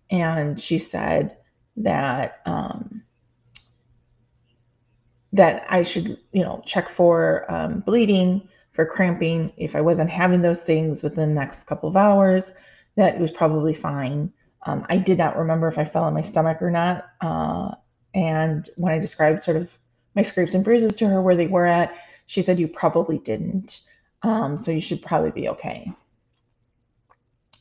and 0.09 0.59
she 0.59 0.79
said 0.79 1.37
that 1.77 2.41
um, 2.45 3.03
that 5.33 5.65
I 5.69 5.83
should, 5.83 6.17
you 6.31 6.43
know, 6.43 6.61
check 6.65 6.89
for 6.89 7.45
um, 7.51 7.81
bleeding, 7.81 8.47
for 8.79 8.85
cramping. 8.85 9.51
If 9.57 9.75
I 9.75 9.81
wasn't 9.81 10.09
having 10.09 10.41
those 10.41 10.63
things 10.63 11.03
within 11.03 11.27
the 11.27 11.35
next 11.35 11.65
couple 11.65 11.89
of 11.89 11.97
hours, 11.97 12.53
that 12.95 13.15
it 13.15 13.19
was 13.19 13.29
probably 13.29 13.73
fine. 13.73 14.31
Um, 14.65 14.85
I 14.87 14.95
did 14.95 15.17
not 15.17 15.37
remember 15.37 15.67
if 15.67 15.77
I 15.77 15.83
fell 15.83 16.05
on 16.05 16.13
my 16.13 16.21
stomach 16.21 16.61
or 16.61 16.71
not. 16.71 17.09
Uh, 17.19 17.75
and 18.13 18.69
when 18.77 18.93
I 18.93 18.99
described 18.99 19.43
sort 19.43 19.57
of 19.57 19.77
my 20.15 20.23
scrapes 20.23 20.53
and 20.53 20.63
bruises 20.63 20.95
to 20.95 21.07
her 21.09 21.21
where 21.21 21.35
they 21.35 21.47
were 21.47 21.65
at, 21.65 21.93
she 22.25 22.41
said, 22.41 22.57
You 22.57 22.69
probably 22.69 23.17
didn't. 23.17 23.81
Um, 24.21 24.57
so 24.57 24.71
you 24.71 24.79
should 24.79 25.01
probably 25.01 25.31
be 25.31 25.49
okay. 25.49 25.91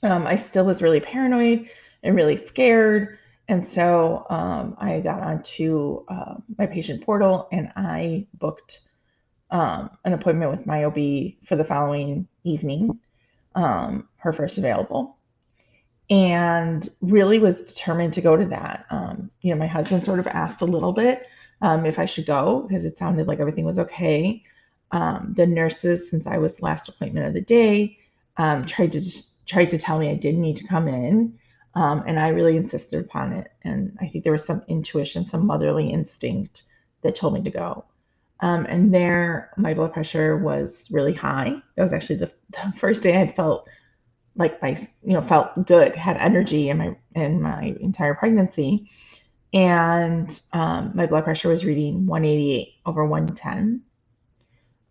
Um, 0.04 0.24
I 0.24 0.36
still 0.36 0.66
was 0.66 0.82
really 0.82 1.00
paranoid 1.00 1.68
and 2.04 2.14
really 2.14 2.36
scared. 2.36 3.18
And 3.48 3.66
so 3.66 4.24
um, 4.30 4.76
I 4.78 5.00
got 5.00 5.20
onto 5.20 6.04
uh, 6.06 6.36
my 6.56 6.66
patient 6.66 7.02
portal 7.02 7.48
and 7.50 7.72
I 7.74 8.28
booked 8.34 8.87
um, 9.50 9.90
an 10.04 10.12
appointment 10.12 10.50
with 10.50 10.66
my 10.66 10.84
OB 10.84 11.44
for 11.44 11.56
the 11.56 11.64
following 11.64 12.28
evening, 12.44 12.98
um, 13.54 14.08
her 14.16 14.32
first 14.32 14.58
available, 14.58 15.16
and 16.10 16.88
really 17.00 17.38
was 17.38 17.62
determined 17.62 18.14
to 18.14 18.20
go 18.20 18.36
to 18.36 18.46
that. 18.46 18.86
Um, 18.90 19.30
you 19.40 19.52
know, 19.52 19.58
my 19.58 19.66
husband 19.66 20.04
sort 20.04 20.18
of 20.18 20.26
asked 20.26 20.62
a 20.62 20.66
little 20.66 20.92
bit 20.92 21.26
um, 21.60 21.86
if 21.86 21.98
I 21.98 22.04
should 22.04 22.26
go 22.26 22.64
because 22.68 22.84
it 22.84 22.98
sounded 22.98 23.26
like 23.26 23.40
everything 23.40 23.64
was 23.64 23.78
okay. 23.78 24.42
Um, 24.90 25.34
the 25.36 25.46
nurses, 25.46 26.10
since 26.10 26.26
I 26.26 26.38
was 26.38 26.56
the 26.56 26.64
last 26.64 26.88
appointment 26.88 27.26
of 27.26 27.34
the 27.34 27.40
day, 27.40 27.98
tried 28.36 28.92
to 28.92 29.00
tried 29.48 29.70
to 29.70 29.78
tell 29.78 29.98
me 29.98 30.10
I 30.10 30.14
didn't 30.14 30.42
need 30.42 30.58
to 30.58 30.66
come 30.66 30.86
in. 30.86 31.38
Um, 31.74 32.02
and 32.06 32.18
I 32.18 32.28
really 32.28 32.56
insisted 32.56 33.00
upon 33.00 33.32
it. 33.32 33.50
And 33.62 33.96
I 34.00 34.08
think 34.08 34.24
there 34.24 34.32
was 34.32 34.44
some 34.44 34.62
intuition, 34.68 35.26
some 35.26 35.46
motherly 35.46 35.90
instinct 35.90 36.64
that 37.02 37.14
told 37.14 37.34
me 37.34 37.42
to 37.42 37.50
go. 37.50 37.84
Um, 38.40 38.66
and 38.66 38.94
there, 38.94 39.50
my 39.56 39.74
blood 39.74 39.92
pressure 39.92 40.36
was 40.36 40.88
really 40.90 41.14
high. 41.14 41.60
That 41.74 41.82
was 41.82 41.92
actually 41.92 42.16
the, 42.16 42.32
the, 42.50 42.72
first 42.72 43.02
day 43.02 43.14
I 43.14 43.18
had 43.18 43.34
felt 43.34 43.68
like 44.36 44.62
my, 44.62 44.76
you 45.02 45.14
know, 45.14 45.22
felt 45.22 45.66
good, 45.66 45.96
had 45.96 46.16
energy 46.16 46.68
in 46.68 46.78
my 46.78 46.96
in 47.14 47.42
my 47.42 47.76
entire 47.80 48.14
pregnancy, 48.14 48.88
and 49.52 50.40
um, 50.52 50.92
my 50.94 51.06
blood 51.06 51.24
pressure 51.24 51.48
was 51.48 51.64
reading 51.64 52.06
188 52.06 52.74
over 52.86 53.04
110. 53.04 53.82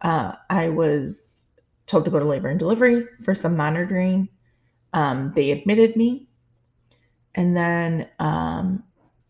Uh, 0.01 0.34
I 0.50 0.70
was 0.70 1.46
told 1.86 2.04
to 2.06 2.12
go 2.12 2.20
to 2.20 2.25
labor 2.25 2.50
and 2.50 2.60
delivery 2.60 3.08
for 3.24 3.34
some 3.34 3.56
monitoring. 3.56 4.27
Um, 4.92 5.32
they 5.36 5.51
admitted 5.51 5.96
me 5.96 6.27
and 7.38 7.56
then 7.56 8.10
um, 8.18 8.84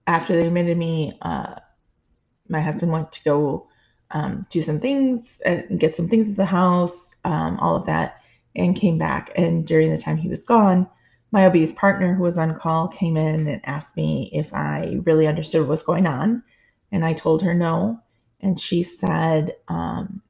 after 0.07 0.33
they 0.33 0.47
admitted 0.47 0.77
me, 0.77 1.19
uh, 1.21 1.55
my 2.47 2.61
husband 2.61 2.93
went 2.93 3.11
to 3.11 3.23
go 3.25 3.66
um, 4.11 4.45
do 4.49 4.61
some 4.63 4.79
things 4.79 5.41
and 5.45 5.79
get 5.79 5.95
some 5.95 6.07
things 6.07 6.29
at 6.29 6.35
the 6.35 6.45
house, 6.45 7.15
um, 7.25 7.59
all 7.59 7.75
of 7.75 7.85
that, 7.85 8.21
and 8.55 8.75
came 8.75 8.97
back. 8.97 9.31
And 9.35 9.65
during 9.65 9.91
the 9.91 9.97
time 9.97 10.17
he 10.17 10.29
was 10.29 10.41
gone, 10.41 10.87
my 11.31 11.45
OB's 11.45 11.73
partner, 11.73 12.13
who 12.15 12.23
was 12.23 12.37
on 12.37 12.55
call, 12.55 12.87
came 12.87 13.17
in 13.17 13.47
and 13.47 13.61
asked 13.65 13.97
me 13.97 14.29
if 14.33 14.53
I 14.53 14.99
really 15.03 15.27
understood 15.27 15.61
what 15.61 15.69
was 15.69 15.83
going 15.83 16.07
on. 16.07 16.43
And 16.91 17.03
I 17.05 17.13
told 17.13 17.41
her 17.43 17.53
no. 17.53 17.99
And 18.39 18.59
she 18.59 18.83
said, 18.83 19.55
um, 19.67 20.21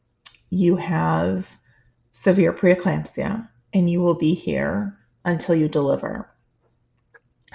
You 0.50 0.76
have 0.78 1.48
severe 2.12 2.52
preeclampsia 2.52 3.48
and 3.74 3.90
you 3.90 4.02
will 4.02 4.16
be 4.16 4.34
here 4.34 4.98
until 5.24 5.56
you 5.56 5.68
deliver. 5.68 6.30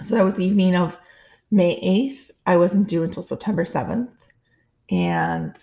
So 0.02 0.14
that 0.14 0.25
was 0.25 0.35
the 0.35 0.45
evening 0.45 0.76
of 0.76 0.97
May 1.50 1.81
8th. 1.81 2.31
I 2.47 2.57
wasn't 2.57 2.88
due 2.88 3.02
until 3.02 3.23
September 3.23 3.64
7th. 3.64 4.11
And 4.91 5.57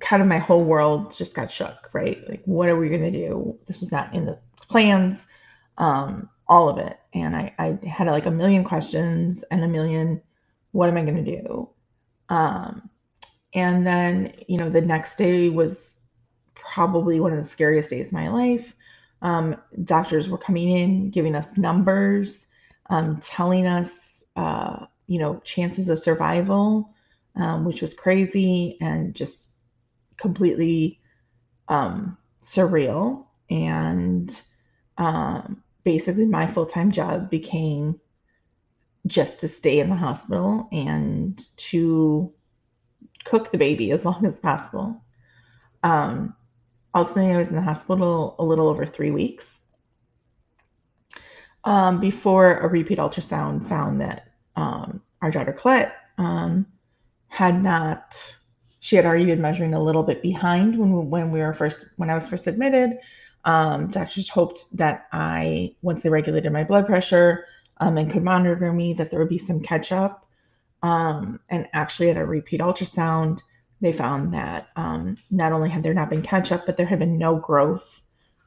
kind 0.00 0.22
of 0.22 0.28
my 0.28 0.38
whole 0.38 0.64
world 0.64 1.16
just 1.16 1.34
got 1.34 1.52
shook, 1.52 1.90
right? 1.92 2.18
Like, 2.28 2.42
what 2.44 2.68
are 2.68 2.76
we 2.76 2.88
going 2.88 3.02
to 3.02 3.10
do? 3.10 3.58
This 3.66 3.80
was 3.80 3.92
not 3.92 4.14
in 4.14 4.26
the 4.26 4.38
plans, 4.70 5.26
um, 5.78 6.28
all 6.48 6.68
of 6.68 6.78
it. 6.78 6.98
And 7.14 7.36
I, 7.36 7.54
I 7.58 7.86
had 7.86 8.08
like 8.08 8.26
a 8.26 8.30
million 8.30 8.64
questions 8.64 9.44
and 9.50 9.64
a 9.64 9.68
million, 9.68 10.22
what 10.72 10.88
am 10.88 10.96
I 10.98 11.02
going 11.04 11.24
to 11.24 11.42
do? 11.42 11.70
Um, 12.28 12.90
and 13.54 13.86
then, 13.86 14.34
you 14.48 14.58
know, 14.58 14.70
the 14.70 14.82
next 14.82 15.16
day 15.16 15.48
was 15.50 15.96
probably 16.54 17.20
one 17.20 17.32
of 17.32 17.38
the 17.42 17.48
scariest 17.48 17.90
days 17.90 18.08
of 18.08 18.12
my 18.14 18.28
life. 18.28 18.74
Um, 19.22 19.56
doctors 19.84 20.28
were 20.28 20.38
coming 20.38 20.70
in, 20.70 21.10
giving 21.10 21.34
us 21.34 21.58
numbers 21.58 22.46
um, 22.90 23.18
telling 23.20 23.66
us, 23.66 24.24
uh, 24.36 24.86
you 25.06 25.18
know, 25.18 25.40
chances 25.44 25.88
of 25.88 25.98
survival, 25.98 26.90
um, 27.36 27.64
which 27.64 27.82
was 27.82 27.94
crazy 27.94 28.76
and 28.80 29.14
just 29.14 29.50
completely 30.18 31.00
um, 31.68 32.16
surreal. 32.42 33.26
And 33.50 34.40
um, 34.98 35.62
basically, 35.84 36.26
my 36.26 36.46
full 36.46 36.66
time 36.66 36.92
job 36.92 37.30
became 37.30 38.00
just 39.06 39.40
to 39.40 39.48
stay 39.48 39.78
in 39.78 39.88
the 39.88 39.96
hospital 39.96 40.68
and 40.70 41.42
to 41.56 42.32
cook 43.24 43.50
the 43.50 43.58
baby 43.58 43.90
as 43.92 44.04
long 44.04 44.26
as 44.26 44.38
possible. 44.38 45.02
Um, 45.82 46.34
ultimately, 46.94 47.32
I 47.32 47.38
was 47.38 47.48
in 47.48 47.56
the 47.56 47.62
hospital 47.62 48.36
a 48.38 48.44
little 48.44 48.68
over 48.68 48.84
three 48.84 49.10
weeks 49.10 49.58
um, 51.64 52.00
before 52.00 52.58
a 52.58 52.68
repeat 52.68 52.98
ultrasound 52.98 53.68
found 53.68 54.00
that 54.00 54.32
um, 54.56 55.02
our 55.22 55.30
daughter 55.30 55.52
Colette 55.52 55.94
um, 56.16 56.66
had 57.28 57.62
not. 57.62 58.34
She 58.80 58.96
had 58.96 59.06
already 59.06 59.26
been 59.26 59.40
measuring 59.40 59.74
a 59.74 59.82
little 59.82 60.02
bit 60.02 60.22
behind 60.22 60.78
when 60.78 61.10
when 61.10 61.30
we 61.30 61.40
were 61.40 61.54
first 61.54 61.88
when 61.96 62.10
I 62.10 62.14
was 62.14 62.28
first 62.28 62.46
admitted. 62.46 62.98
Um, 63.44 63.88
doctors 63.88 64.28
hoped 64.28 64.64
that 64.76 65.06
I, 65.12 65.74
once 65.82 66.02
they 66.02 66.10
regulated 66.10 66.52
my 66.52 66.64
blood 66.64 66.86
pressure 66.86 67.46
um, 67.78 67.96
and 67.96 68.10
could 68.10 68.24
monitor 68.24 68.72
me, 68.72 68.92
that 68.94 69.10
there 69.10 69.20
would 69.20 69.28
be 69.28 69.38
some 69.38 69.60
catch 69.60 69.92
up. 69.92 70.26
Um, 70.82 71.40
and 71.48 71.68
actually, 71.72 72.10
at 72.10 72.16
a 72.16 72.24
repeat 72.24 72.60
ultrasound, 72.60 73.40
they 73.80 73.92
found 73.92 74.34
that 74.34 74.68
not 74.76 75.52
only 75.52 75.70
had 75.70 75.82
there 75.82 75.94
not 75.94 76.10
been 76.10 76.22
catch 76.22 76.52
up, 76.52 76.66
but 76.66 76.76
there 76.76 76.86
had 76.86 76.98
been 76.98 77.18
no 77.18 77.36
growth 77.36 78.00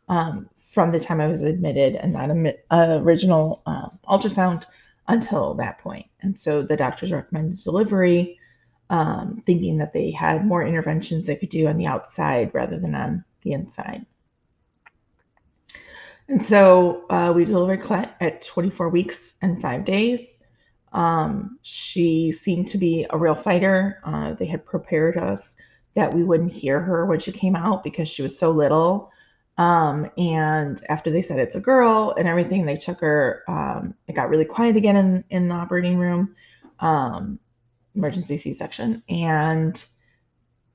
um, 0.10 0.50
from 0.56 0.92
the 0.92 1.00
time 1.00 1.22
I 1.22 1.28
was 1.28 1.42
admitted 1.42 1.96
and 1.96 2.14
that 2.16 2.60
uh, 2.70 3.00
original 3.02 3.62
uh, 3.66 3.90
ultrasound 4.08 4.66
until 5.08 5.54
that 5.56 5.80
point. 5.80 6.08
And 6.22 6.38
so 6.38 6.62
the 6.62 6.78
doctors 6.78 7.12
recommended 7.12 7.64
delivery, 7.64 8.40
um, 8.92 9.42
thinking 9.46 9.78
that 9.78 9.94
they 9.94 10.12
had 10.12 10.46
more 10.46 10.64
interventions 10.64 11.26
they 11.26 11.38
could 11.38 11.50
do 11.50 11.68
on 11.68 11.78
the 11.78 11.88
outside 11.88 12.54
rather 12.54 12.78
than 12.78 12.94
on 12.94 13.24
the 13.42 13.54
inside. 13.54 14.06
And 16.28 16.44
so 16.44 17.06
uh, 17.10 17.32
we 17.34 17.46
delivered 17.46 17.82
Colette 17.82 18.16
at 18.20 18.42
24 18.42 18.90
weeks 18.90 19.34
and 19.42 19.62
five 19.62 19.86
days. 19.86 20.40
Um, 20.92 21.58
she 21.62 22.34
seemed 22.34 22.68
to 22.70 22.78
be 22.78 23.06
a 23.10 23.18
real 23.18 23.34
fighter. 23.34 24.02
Uh, 24.04 24.34
they 24.34 24.46
had 24.46 24.66
prepared 24.66 25.18
us 25.18 25.56
that 25.96 26.14
we 26.14 26.24
wouldn't 26.24 26.54
hear 26.54 26.82
her 26.82 27.06
when 27.06 27.20
she 27.20 27.32
came 27.32 27.56
out 27.56 27.86
because 27.86 28.10
she 28.10 28.22
was 28.22 28.38
so 28.38 28.52
little. 28.52 29.10
Um, 29.58 30.10
and 30.18 30.84
after 30.90 31.12
they 31.12 31.22
said 31.22 31.40
it's 31.40 31.56
a 31.56 31.62
girl 31.62 32.14
and 32.18 32.28
everything, 32.28 32.66
they 32.66 32.78
took 32.78 33.00
her. 33.00 33.44
Um, 33.48 33.96
it 34.08 34.16
got 34.16 34.30
really 34.30 34.46
quiet 34.46 34.76
again 34.76 34.98
in, 34.98 35.24
in 35.30 35.48
the 35.48 35.56
operating 35.56 35.98
room, 35.98 36.36
um, 36.80 37.40
emergency 37.96 38.38
C 38.38 38.54
section. 38.54 39.04
And 39.10 39.84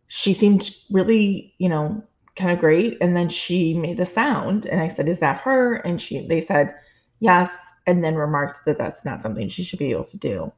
she 0.08 0.34
seemed 0.34 0.70
really, 0.90 1.54
you 1.58 1.68
know, 1.68 2.02
kind 2.36 2.52
of 2.52 2.58
great. 2.58 2.98
And 3.00 3.16
then 3.16 3.28
she 3.28 3.74
made 3.74 3.96
the 3.96 4.06
sound. 4.06 4.66
And 4.66 4.80
I 4.80 4.88
said, 4.88 5.08
Is 5.08 5.20
that 5.20 5.40
her? 5.40 5.74
And 5.76 6.00
she, 6.00 6.26
they 6.26 6.40
said, 6.40 6.74
Yes. 7.20 7.56
And 7.86 8.02
then 8.02 8.16
remarked 8.16 8.64
that 8.64 8.78
that's 8.78 9.04
not 9.04 9.22
something 9.22 9.48
she 9.48 9.62
should 9.62 9.78
be 9.78 9.92
able 9.92 10.04
to 10.04 10.18
do. 10.18 10.52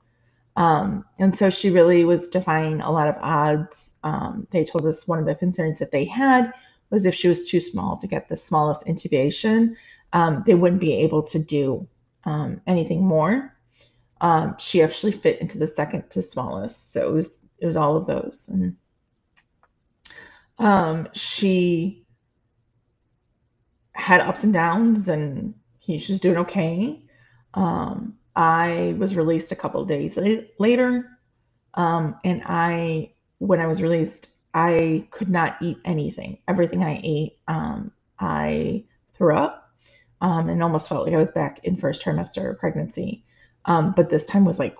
Um, 0.57 1.05
and 1.19 1.37
so 1.37 1.51
she 1.51 1.71
really 1.71 2.05
was 2.05 2.29
defying 2.29 2.81
a 2.81 2.91
lot 2.91 3.07
of 3.07 3.17
odds. 3.21 3.95
Um, 4.03 4.47
they 4.51 4.65
told 4.65 4.85
us 4.87 5.07
one 5.07 5.21
of 5.21 5.27
the 5.27 5.35
concerns 5.35 5.79
that 5.79 5.93
they 5.93 6.05
had 6.05 6.53
was 6.91 7.05
if 7.05 7.15
she 7.15 7.29
was 7.29 7.49
too 7.49 7.61
small 7.61 7.97
to 7.97 8.07
get 8.07 8.29
the 8.29 8.37
smallest 8.37 8.85
intubation, 8.87 9.77
um, 10.13 10.43
they 10.47 10.55
wouldn't 10.55 10.81
be 10.81 10.95
able 10.95 11.23
to 11.23 11.39
do 11.39 11.87
um, 12.25 12.61
anything 12.67 13.05
more. 13.05 13.55
Um, 14.21 14.57
she 14.59 14.83
actually 14.83 15.13
fit 15.13 15.41
into 15.41 15.59
the 15.59 15.67
second 15.67 16.11
to 16.11 16.23
smallest, 16.23 16.93
so 16.93 17.09
it 17.09 17.13
was 17.13 17.41
it 17.59 17.67
was 17.67 17.77
all 17.77 17.97
of 17.97 18.07
those. 18.07 18.49
And 18.53 18.77
um, 20.59 21.09
she 21.13 22.05
had 23.93 24.21
ups 24.21 24.45
and 24.45 24.53
downs, 24.53 25.09
and 25.09 25.55
he's 25.79 26.07
just 26.07 26.23
doing 26.23 26.39
okay. 26.39 27.03
Um, 27.55 28.19
I 28.35 28.95
was 28.99 29.17
released 29.17 29.53
a 29.53 29.57
couple 29.57 29.85
days 29.85 30.17
later, 30.59 31.19
um, 31.75 32.17
and 32.25 32.43
I, 32.45 33.13
when 33.39 33.61
I 33.61 33.67
was 33.67 33.83
released, 33.83 34.29
I 34.55 35.07
could 35.11 35.29
not 35.29 35.57
eat 35.61 35.79
anything. 35.85 36.39
Everything 36.47 36.83
I 36.83 37.01
ate, 37.03 37.39
um, 37.49 37.93
I 38.19 38.85
threw 39.15 39.37
up, 39.37 39.73
um, 40.21 40.49
and 40.49 40.63
almost 40.63 40.89
felt 40.89 41.07
like 41.07 41.15
I 41.15 41.19
was 41.19 41.31
back 41.31 41.61
in 41.65 41.77
first 41.77 42.03
trimester 42.03 42.57
pregnancy. 42.59 43.25
Um, 43.65 43.93
but 43.97 44.11
this 44.11 44.27
time 44.27 44.45
was 44.45 44.59
like 44.59 44.77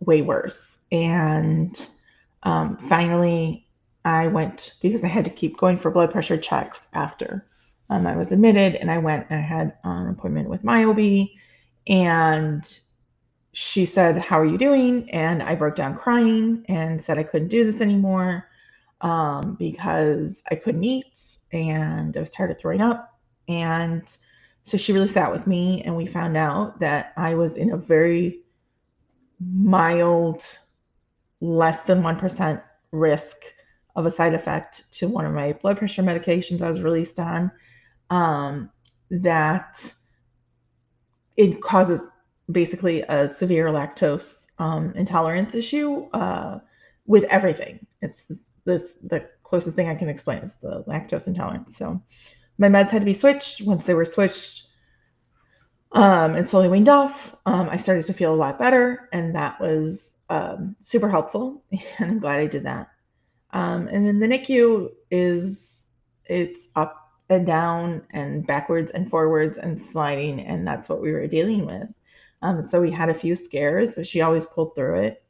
way 0.00 0.22
worse. 0.22 0.78
And 0.90 1.86
um, 2.42 2.76
finally, 2.76 3.66
I 4.04 4.26
went 4.28 4.74
because 4.82 5.04
I 5.04 5.08
had 5.08 5.24
to 5.26 5.30
keep 5.30 5.56
going 5.56 5.78
for 5.78 5.90
blood 5.90 6.10
pressure 6.10 6.36
checks 6.36 6.86
after 6.92 7.46
um, 7.92 8.06
I 8.06 8.16
was 8.16 8.32
admitted, 8.32 8.76
and 8.76 8.90
I 8.90 8.98
went 8.98 9.26
and 9.28 9.38
I 9.38 9.42
had 9.42 9.74
an 9.84 10.08
appointment 10.08 10.48
with 10.48 10.64
my 10.64 10.84
OB, 10.84 11.28
and 11.86 12.78
she 13.52 13.84
said, 13.84 14.16
"How 14.18 14.40
are 14.40 14.46
you 14.46 14.56
doing?" 14.56 15.10
And 15.10 15.42
I 15.42 15.54
broke 15.54 15.76
down 15.76 15.96
crying 15.96 16.64
and 16.68 17.02
said 17.02 17.18
I 17.18 17.22
couldn't 17.22 17.48
do 17.48 17.64
this 17.64 17.82
anymore 17.82 18.48
um, 19.02 19.56
because 19.56 20.42
I 20.50 20.54
couldn't 20.54 20.84
eat 20.84 21.36
and 21.52 22.16
I 22.16 22.20
was 22.20 22.30
tired 22.30 22.50
of 22.50 22.58
throwing 22.58 22.80
up. 22.80 23.18
And 23.46 24.02
so 24.62 24.76
she 24.76 24.92
really 24.92 25.08
sat 25.08 25.32
with 25.32 25.46
me, 25.46 25.82
and 25.82 25.96
we 25.96 26.06
found 26.06 26.36
out 26.36 26.80
that 26.80 27.12
I 27.16 27.34
was 27.34 27.56
in 27.56 27.72
a 27.72 27.76
very 27.76 28.40
mild, 29.40 30.44
less 31.40 31.84
than 31.84 32.02
1% 32.02 32.62
risk 32.92 33.36
of 33.96 34.06
a 34.06 34.10
side 34.10 34.34
effect 34.34 34.90
to 34.92 35.08
one 35.08 35.26
of 35.26 35.32
my 35.32 35.52
blood 35.52 35.78
pressure 35.78 36.02
medications 36.02 36.62
I 36.62 36.68
was 36.68 36.80
released 36.80 37.18
on. 37.18 37.50
Um, 38.10 38.70
that 39.10 39.92
it 41.36 41.60
causes 41.60 42.10
basically 42.50 43.02
a 43.02 43.28
severe 43.28 43.68
lactose 43.68 44.46
um, 44.58 44.92
intolerance 44.96 45.54
issue 45.54 46.08
uh, 46.12 46.58
with 47.06 47.24
everything. 47.24 47.86
It's 48.00 48.30
this 48.64 48.94
the 49.02 49.28
closest 49.42 49.76
thing 49.76 49.88
I 49.88 49.94
can 49.94 50.08
explain 50.08 50.38
is 50.38 50.54
the 50.54 50.82
lactose 50.84 51.26
intolerance. 51.26 51.76
So 51.76 52.00
my 52.58 52.68
meds 52.68 52.90
had 52.90 53.00
to 53.02 53.06
be 53.06 53.14
switched. 53.14 53.62
Once 53.62 53.84
they 53.84 53.94
were 53.94 54.04
switched 54.04 54.66
um, 55.92 56.34
and 56.34 56.46
slowly 56.46 56.68
weaned 56.68 56.88
off, 56.88 57.34
um, 57.46 57.68
I 57.70 57.76
started 57.76 58.06
to 58.06 58.14
feel 58.14 58.34
a 58.34 58.36
lot 58.36 58.58
better, 58.58 59.08
and 59.12 59.34
that 59.34 59.60
was 59.60 60.18
um, 60.30 60.76
super 60.78 61.08
helpful. 61.08 61.64
And 61.98 62.10
I'm 62.12 62.18
glad 62.20 62.40
I 62.40 62.46
did 62.46 62.64
that. 62.64 62.88
Um, 63.52 63.88
and 63.88 64.06
then 64.06 64.18
the 64.18 64.26
NICU 64.26 64.90
is 65.10 65.88
it's 66.26 66.68
up 66.76 66.98
and 67.28 67.46
down 67.46 68.02
and 68.10 68.46
backwards 68.46 68.92
and 68.92 69.10
forwards 69.10 69.58
and 69.58 69.80
sliding, 69.80 70.40
and 70.40 70.66
that's 70.66 70.88
what 70.88 71.02
we 71.02 71.12
were 71.12 71.26
dealing 71.26 71.66
with. 71.66 71.88
Um, 72.42 72.62
so 72.62 72.80
we 72.80 72.90
had 72.90 73.08
a 73.08 73.14
few 73.14 73.34
scares, 73.36 73.94
but 73.94 74.06
she 74.06 74.20
always 74.20 74.44
pulled 74.46 74.74
through 74.74 75.00
it. 75.02 75.22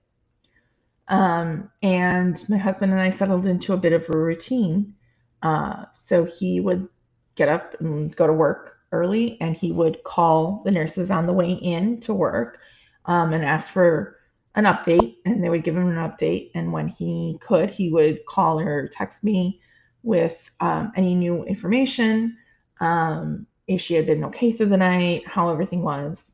Um, 1.09 1.71
and 1.83 2.43
my 2.49 2.57
husband 2.57 2.93
and 2.93 3.01
I 3.01 3.11
settled 3.11 3.47
into 3.47 3.75
a 3.75 3.77
bit 3.79 3.93
of 3.93 4.09
a 4.09 4.17
routine. 4.17 4.95
Uh, 5.43 5.85
so 5.93 6.25
he 6.25 6.61
would 6.61 6.89
get 7.35 7.49
up 7.49 7.81
and 7.81 8.15
go 8.17 8.27
to 8.27 8.33
work 8.33 8.79
early, 8.93 9.39
and 9.41 9.57
he 9.57 9.73
would 9.73 10.03
call 10.05 10.61
the 10.65 10.71
nurses 10.71 11.11
on 11.11 11.27
the 11.27 11.33
way 11.33 11.53
in 11.53 12.01
to 12.01 12.15
work 12.15 12.59
um, 13.07 13.33
and 13.33 13.45
ask 13.45 13.71
for 13.71 14.19
an 14.55 14.65
update, 14.65 15.17
and 15.25 15.43
they 15.43 15.49
would 15.49 15.65
give 15.65 15.77
him 15.77 15.89
an 15.89 15.97
update. 16.11 16.51
And 16.55 16.73
when 16.73 16.89
he 16.89 17.39
could, 17.41 17.71
he 17.71 17.91
would 17.91 18.25
call 18.27 18.61
or 18.61 18.89
text 18.89 19.25
me 19.25 19.61
with 20.03 20.51
um, 20.61 20.93
any 20.97 21.15
new 21.15 21.45
information, 21.45 22.37
um, 22.81 23.47
if 23.67 23.81
she 23.81 23.95
had 23.95 24.07
been 24.07 24.25
okay 24.25 24.53
through 24.53 24.67
the 24.67 24.77
night, 24.77 25.27
how 25.27 25.51
everything 25.51 25.83
was. 25.83 26.33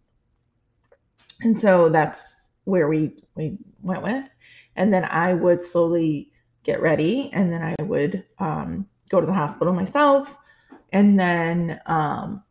And 1.43 1.57
so 1.57 1.89
that's 1.89 2.51
where 2.65 2.89
we 2.89 3.23
we 3.37 3.57
went 3.83 4.03
with 4.03 4.29
and 4.79 4.95
then 4.95 5.05
I 5.05 5.35
would 5.35 5.63
slowly 5.63 6.31
get 6.63 6.81
ready, 6.81 7.31
and 7.33 7.53
then 7.53 7.63
I 7.63 7.83
would 7.83 8.25
um, 8.39 8.87
go 9.11 9.21
to 9.21 9.27
the 9.27 9.33
hospital 9.33 9.75
myself, 9.75 10.37
and 10.93 11.19
then 11.19 11.81
um, 11.87 12.43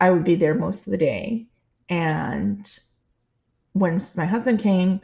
I 0.00 0.10
would 0.10 0.24
be 0.24 0.34
there 0.34 0.54
most 0.54 0.86
of 0.86 0.90
the 0.90 0.96
day. 0.96 1.46
And 1.88 2.66
when 3.72 4.02
my 4.16 4.26
husband 4.26 4.60
came, 4.60 5.00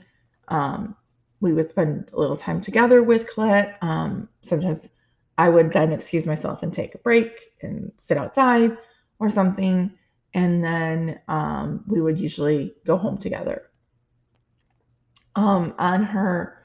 um, 0.49 0.97
we 1.41 1.53
would 1.53 1.71
spend 1.71 2.11
a 2.13 2.19
little 2.19 2.37
time 2.37 2.61
together 2.61 3.03
with 3.03 3.33
Colette. 3.33 3.79
Um, 3.83 4.29
sometimes 4.43 4.89
I 5.37 5.49
would 5.49 5.73
then 5.73 5.93
excuse 5.93 6.27
myself 6.27 6.63
and 6.63 6.73
take 6.73 6.95
a 6.95 6.99
break 6.99 7.53
and 7.63 7.93
sit 7.97 8.19
outside 8.19 8.77
or 9.19 9.31
something. 9.31 9.93
And 10.35 10.65
then 10.65 11.21
um, 11.29 11.85
we 11.87 12.01
would 12.01 12.19
usually 12.19 12.75
go 12.85 12.97
home 12.97 13.19
together. 13.19 13.71
Um, 15.37 15.75
on 15.79 16.03
her 16.03 16.59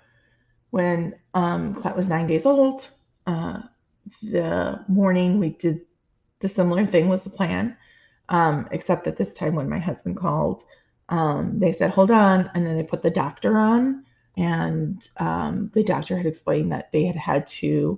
when 0.71 1.15
um, 1.35 1.75
Colette 1.75 1.95
was 1.95 2.09
nine 2.09 2.25
days 2.25 2.45
old. 2.45 2.87
Uh, 3.27 3.61
the 4.23 4.83
morning 4.87 5.39
we 5.39 5.49
did 5.49 5.81
the 6.43 6.49
similar 6.49 6.85
thing 6.85 7.07
was 7.07 7.23
the 7.23 7.29
plan, 7.29 7.75
um, 8.27 8.67
except 8.71 9.05
that 9.05 9.15
this 9.15 9.33
time 9.33 9.55
when 9.55 9.69
my 9.69 9.79
husband 9.79 10.17
called, 10.17 10.63
um, 11.07 11.57
they 11.57 11.71
said, 11.71 11.89
hold 11.89 12.11
on. 12.11 12.51
And 12.53 12.67
then 12.67 12.75
they 12.75 12.83
put 12.83 13.01
the 13.01 13.09
doctor 13.09 13.57
on. 13.57 14.03
And 14.35 15.07
um, 15.17 15.71
the 15.73 15.85
doctor 15.85 16.17
had 16.17 16.25
explained 16.25 16.73
that 16.73 16.91
they 16.91 17.05
had 17.05 17.15
had 17.15 17.47
to 17.47 17.97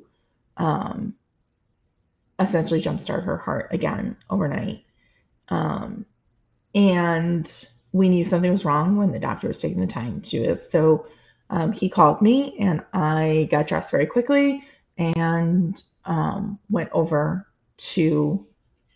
um, 0.58 1.16
essentially 2.40 2.80
jumpstart 2.80 3.24
her 3.26 3.38
heart 3.38 3.70
again 3.72 4.16
overnight. 4.30 4.84
Um, 5.50 6.06
and 6.76 7.52
we 7.94 8.10
knew 8.10 8.26
something 8.26 8.52
was 8.52 8.64
wrong 8.66 8.96
when 8.96 9.12
the 9.12 9.20
doctor 9.20 9.48
was 9.48 9.60
taking 9.60 9.82
the 9.82 9.88
time 9.88 10.22
to 10.22 10.30
do 10.30 10.44
this. 10.44 10.70
So 10.70 11.08
um, 11.50 11.72
he 11.72 11.90
called 11.90 12.22
me 12.22 12.56
and 12.60 12.84
I 12.94 13.48
got 13.50 13.66
dressed 13.66 13.90
very 13.90 14.06
quickly 14.06 14.64
and 14.98 15.82
went 16.70 16.92
over 16.92 17.48
to 17.78 18.46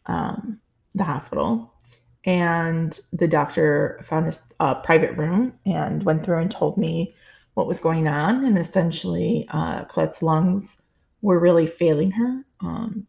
um, 0.05 0.59
the 0.95 1.03
hospital. 1.03 1.73
And 2.25 2.97
the 3.13 3.27
doctor 3.27 3.99
found 4.03 4.27
this 4.27 4.43
uh, 4.59 4.75
private 4.81 5.17
room 5.17 5.53
and 5.65 6.03
went 6.03 6.25
through 6.25 6.39
and 6.39 6.51
told 6.51 6.77
me 6.77 7.15
what 7.53 7.67
was 7.67 7.79
going 7.79 8.07
on. 8.07 8.45
And 8.45 8.57
essentially, 8.57 9.47
uh, 9.49 9.85
Colette's 9.85 10.21
lungs 10.21 10.77
were 11.21 11.39
really 11.39 11.67
failing 11.67 12.11
her. 12.11 12.45
Um, 12.61 13.07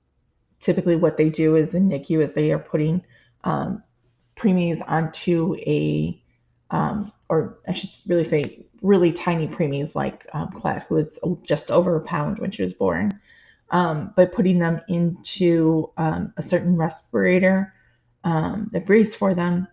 typically, 0.61 0.97
what 0.97 1.17
they 1.17 1.29
do 1.31 1.57
is 1.57 1.75
in 1.75 1.89
NICU 1.89 2.23
is 2.23 2.33
they 2.33 2.53
are 2.53 2.59
putting 2.59 3.03
um, 3.45 3.83
preemies 4.37 4.83
onto 4.87 5.57
a, 5.57 6.23
um, 6.71 7.13
or 7.29 7.59
I 7.69 7.75
should 7.75 7.91
really 8.07 8.25
say, 8.25 8.65
really 8.83 9.13
tiny 9.13 9.47
preemies 9.47 9.95
like 9.95 10.27
um, 10.33 10.49
Colette, 10.53 10.87
who 10.89 10.95
was 10.95 11.19
just 11.43 11.71
over 11.71 11.97
a 11.97 12.01
pound 12.01 12.39
when 12.39 12.51
she 12.51 12.63
was 12.63 12.75
born, 12.75 13.21
um, 13.71 14.13
by 14.17 14.25
putting 14.25 14.59
them 14.59 14.81
into 14.89 15.91
um, 15.97 16.33
a 16.37 16.43
certain 16.43 16.77
respirator 16.77 17.73
um, 18.25 18.69
that 18.73 18.87
breathes 18.87 19.15
for 19.15 19.35
them. 19.35 19.69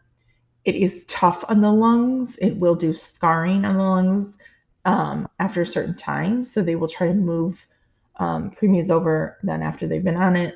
It 0.66 0.76
is 0.76 1.06
tough 1.06 1.44
on 1.48 1.62
the 1.62 1.72
lungs. 1.72 2.38
It 2.38 2.58
will 2.58 2.76
do 2.76 2.94
scarring 2.94 3.66
on 3.66 3.78
the 3.78 3.84
lungs 3.84 4.38
um, 4.86 5.28
after 5.40 5.62
a 5.62 5.66
certain 5.66 5.96
time. 5.96 6.44
So 6.44 6.62
they 6.62 6.76
will 6.76 6.88
try 6.88 7.08
to 7.08 7.14
move 7.14 7.66
um, 8.18 8.52
preemies 8.52 8.90
over 8.90 9.38
then 9.44 9.62
after 9.62 9.88
they've 9.88 10.04
been 10.04 10.18
on 10.18 10.36
it, 10.36 10.56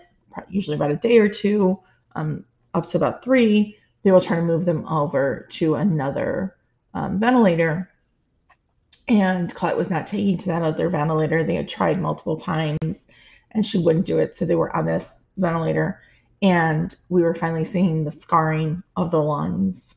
usually 0.49 0.75
about 0.75 0.91
a 0.91 0.95
day 0.95 1.17
or 1.19 1.30
two, 1.30 1.80
um, 2.15 2.45
up 2.73 2.88
to 2.88 2.97
about 2.97 3.23
three. 3.23 3.77
They 4.04 4.12
will 4.12 4.21
try 4.21 4.38
to 4.38 4.41
move 4.41 4.65
them 4.65 4.88
over 4.88 5.47
to 5.51 5.75
another 5.75 6.56
ventilator 6.93 7.91
and 9.08 9.54
Colette 9.54 9.77
was 9.77 9.89
not 9.89 10.08
taking 10.08 10.38
to 10.38 10.47
that 10.47 10.63
other 10.63 10.89
ventilator. 10.89 11.43
They 11.43 11.56
had 11.56 11.67
tried 11.67 12.01
multiple 12.01 12.38
times 12.38 13.06
and 13.52 13.66
she 13.66 13.78
wouldn't 13.78 14.06
do 14.06 14.20
it. 14.20 14.36
So 14.36 14.46
they 14.46 14.56
were 14.56 14.76
on 14.76 14.86
this 14.86 15.16
ventilator. 15.38 16.02
And 16.42 16.96
we 17.10 17.22
were 17.22 17.36
finally 17.36 17.66
seeing 17.66 18.04
the 18.04 18.12
scarring 18.12 18.82
of 18.96 19.12
the 19.12 19.22
lungs 19.22 19.96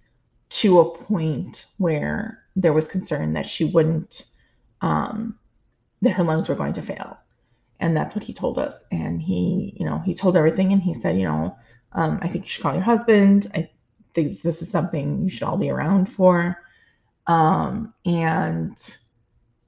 to 0.50 0.80
a 0.80 0.98
point 0.98 1.66
where 1.78 2.38
there 2.54 2.72
was 2.72 2.86
concern 2.86 3.32
that 3.32 3.46
she 3.46 3.64
wouldn't, 3.64 4.26
um, 4.82 5.38
that 6.02 6.12
her 6.12 6.22
lungs 6.22 6.48
were 6.48 6.54
going 6.54 6.74
to 6.74 6.82
fail. 6.82 7.18
And 7.80 7.96
that's 7.96 8.14
what 8.14 8.24
he 8.24 8.32
told 8.32 8.58
us. 8.58 8.84
And 8.92 9.20
he, 9.20 9.74
you 9.78 9.86
know, 9.86 9.98
he 10.00 10.14
told 10.14 10.36
everything 10.36 10.72
and 10.72 10.82
he 10.82 10.94
said, 10.94 11.16
you 11.16 11.24
know, 11.24 11.56
um, 11.92 12.18
I 12.22 12.28
think 12.28 12.44
you 12.44 12.50
should 12.50 12.62
call 12.62 12.74
your 12.74 12.82
husband. 12.82 13.50
I 13.54 13.70
think 14.12 14.42
this 14.42 14.62
is 14.62 14.70
something 14.70 15.24
you 15.24 15.30
should 15.30 15.44
all 15.44 15.56
be 15.56 15.70
around 15.70 16.06
for. 16.06 16.62
Um, 17.26 17.94
and 18.04 18.76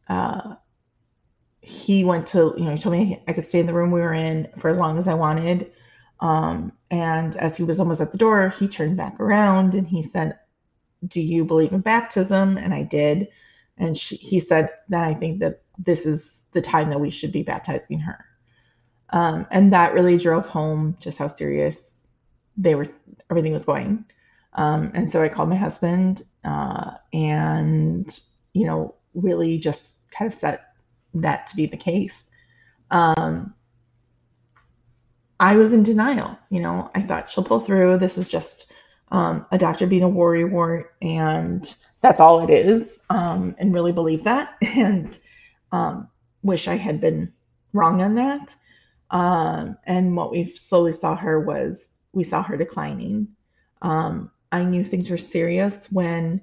uh, 0.09 0.57
he 1.67 2.05
went 2.05 2.29
to, 2.29 2.55
you 2.57 2.65
know, 2.65 2.71
he 2.71 2.79
told 2.79 2.95
me 2.95 3.21
I 3.27 3.33
could 3.33 3.45
stay 3.45 3.59
in 3.59 3.67
the 3.67 3.75
room 3.75 3.91
we 3.91 4.01
were 4.01 4.15
in 4.15 4.49
for 4.57 4.71
as 4.71 4.79
long 4.79 4.99
as 4.99 5.09
I 5.09 5.15
wanted. 5.15 5.73
Um, 6.21 6.71
and 6.93 7.37
as 7.37 7.57
he 7.57 7.65
was 7.65 7.81
almost 7.81 8.01
at 8.01 8.13
the 8.13 8.19
door, 8.19 8.51
he 8.51 8.69
turned 8.69 8.97
back 8.97 9.19
around 9.19 9.75
and 9.75 9.87
he 9.87 10.01
said, 10.01 10.39
do 11.09 11.21
you 11.21 11.45
believe 11.45 11.73
in 11.73 11.81
baptism? 11.81 12.57
And 12.57 12.73
I 12.73 12.85
did. 12.85 13.29
And 13.79 13.99
she, 13.99 14.15
he 14.15 14.39
said, 14.39 14.71
then 14.89 15.03
I 15.03 15.13
think 15.13 15.41
that 15.41 15.63
this 15.77 16.07
is 16.07 16.45
the 16.53 16.63
time 16.63 16.89
that 16.91 17.01
we 17.01 17.11
should 17.11 17.33
be 17.33 17.43
baptizing 17.43 17.99
her. 17.99 18.25
Um, 19.11 19.45
and 19.51 19.73
that 19.73 19.93
really 19.93 20.19
drove 20.19 20.47
home 20.47 20.97
just 21.01 21.19
how 21.19 21.27
serious 21.27 22.09
they 22.57 22.77
were, 22.77 22.89
everything 23.29 23.53
was 23.53 23.65
going. 23.65 24.05
Um, 24.53 24.93
and 24.95 25.11
so 25.11 25.21
I 25.21 25.29
called 25.29 25.49
my 25.49 25.57
husband 25.57 26.23
uh, 26.45 26.93
and, 27.13 28.19
you 28.53 28.67
know, 28.67 28.95
really 29.15 29.59
just 29.59 29.97
kind 30.13 30.29
of 30.29 30.33
set 30.33 30.66
that 31.23 31.47
to 31.49 31.57
be 31.57 31.67
the 31.67 31.77
case. 31.77 32.25
Um, 32.91 33.55
I 35.39 35.57
was 35.57 35.73
in 35.73 35.83
denial. 35.83 36.39
You 36.51 36.61
know, 36.61 36.91
I 36.95 37.03
thought 37.03 37.31
she'll 37.31 37.45
pull 37.45 37.61
through. 37.61 37.99
This 37.99 38.19
is 38.19 38.29
just 38.29 38.73
um, 39.11 39.47
a 39.51 39.59
doctor 39.59 39.87
being 39.87 40.03
a 40.03 40.09
worrywart, 40.09 40.87
and 41.03 41.75
that's 42.01 42.21
all 42.21 42.41
it 42.41 42.51
is. 42.51 42.99
Um, 43.11 43.55
and 43.59 43.75
really 43.75 43.93
believe 43.93 44.25
that, 44.25 44.55
and 44.63 45.17
um, 45.73 46.09
wish 46.43 46.69
I 46.69 46.77
had 46.77 47.01
been 47.01 47.33
wrong 47.73 48.01
on 48.03 48.15
that. 48.15 48.55
Um, 49.11 49.77
and 49.85 50.17
what 50.17 50.33
we 50.33 50.53
slowly 50.57 50.93
saw 50.93 51.15
her 51.17 51.39
was 51.41 51.89
we 52.13 52.25
saw 52.25 52.43
her 52.43 52.57
declining. 52.57 53.29
Um, 53.83 54.31
I 54.51 54.65
knew 54.65 54.85
things 54.85 55.11
were 55.11 55.19
serious 55.19 55.91
when 55.93 56.41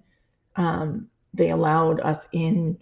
um, 0.55 1.09
they 1.33 1.49
allowed 1.49 1.99
us 1.99 2.19
in 2.31 2.77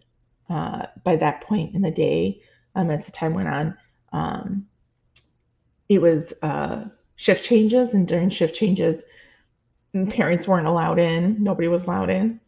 uh, 0.52 0.88
by 1.04 1.16
that 1.16 1.42
point 1.42 1.74
in 1.76 1.82
the 1.82 1.92
day. 1.92 2.42
as 2.76 3.06
the 3.06 3.12
time 3.12 3.34
went 3.34 3.48
on, 4.14 4.66
it 5.88 6.02
was 6.02 6.34
uh, 6.42 6.86
shift 7.16 7.44
changes, 7.44 7.94
and 7.94 8.08
during 8.08 8.30
shift 8.30 8.56
changes, 8.56 9.02
parents 10.10 10.48
weren't 10.48 10.68
allowed 10.68 11.00
in. 11.00 11.44
Nobody 11.44 11.68
was 11.68 11.84
allowed 11.84 12.10
in, 12.10 12.40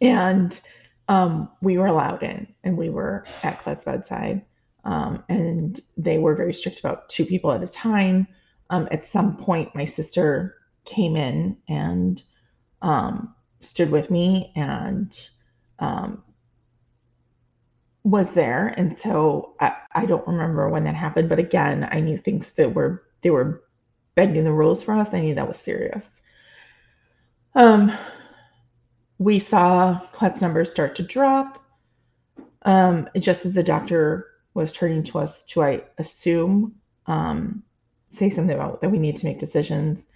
and 0.00 0.60
um, 1.08 1.50
we 1.60 1.78
were 1.78 1.86
allowed 1.86 2.22
in, 2.22 2.46
and 2.64 2.76
we 2.76 2.90
were 2.90 3.24
at 3.42 3.58
Colette's 3.60 3.84
bedside. 3.84 4.42
Um, 4.84 5.22
and 5.28 5.78
they 5.96 6.18
were 6.18 6.34
very 6.34 6.54
strict 6.54 6.80
about 6.80 7.08
two 7.08 7.26
people 7.26 7.52
at 7.52 7.62
a 7.62 7.68
time. 7.68 8.26
Um, 8.70 8.88
at 8.90 9.04
some 9.04 9.36
point, 9.36 9.74
my 9.74 9.84
sister 9.84 10.56
came 10.84 11.16
in 11.16 11.58
and 11.68 12.22
um, 12.80 13.34
stood 13.60 13.90
with 13.90 14.10
me 14.10 14.52
and 14.56 15.28
um, 15.80 16.22
was 18.02 18.32
there. 18.32 18.68
And 18.68 18.96
so 18.96 19.54
I, 19.60 19.76
I 19.92 20.06
don't 20.06 20.26
remember 20.26 20.68
when 20.68 20.84
that 20.84 20.94
happened, 20.94 21.28
but 21.28 21.38
again, 21.38 21.88
I 21.90 22.00
knew 22.00 22.16
things 22.16 22.52
that 22.54 22.74
were 22.74 23.02
they 23.22 23.30
were 23.30 23.62
bending 24.14 24.44
the 24.44 24.52
rules 24.52 24.82
for 24.82 24.94
us. 24.94 25.12
I 25.12 25.20
knew 25.20 25.34
that 25.34 25.48
was 25.48 25.58
serious. 25.58 26.22
Um, 27.54 27.92
we 29.18 29.38
saw 29.38 30.00
Colette's 30.12 30.40
numbers 30.40 30.70
start 30.70 30.96
to 30.96 31.02
drop. 31.02 31.62
Um, 32.62 33.08
just 33.18 33.44
as 33.44 33.52
the 33.52 33.62
doctor 33.62 34.26
was 34.54 34.72
turning 34.72 35.02
to 35.04 35.18
us 35.18 35.44
to, 35.44 35.62
I 35.62 35.82
assume, 35.98 36.76
um, 37.06 37.62
say 38.08 38.30
something 38.30 38.54
about 38.54 38.80
that 38.80 38.90
we 38.90 38.98
need 38.98 39.16
to 39.16 39.26
make 39.26 39.38
decisions. 39.38 40.06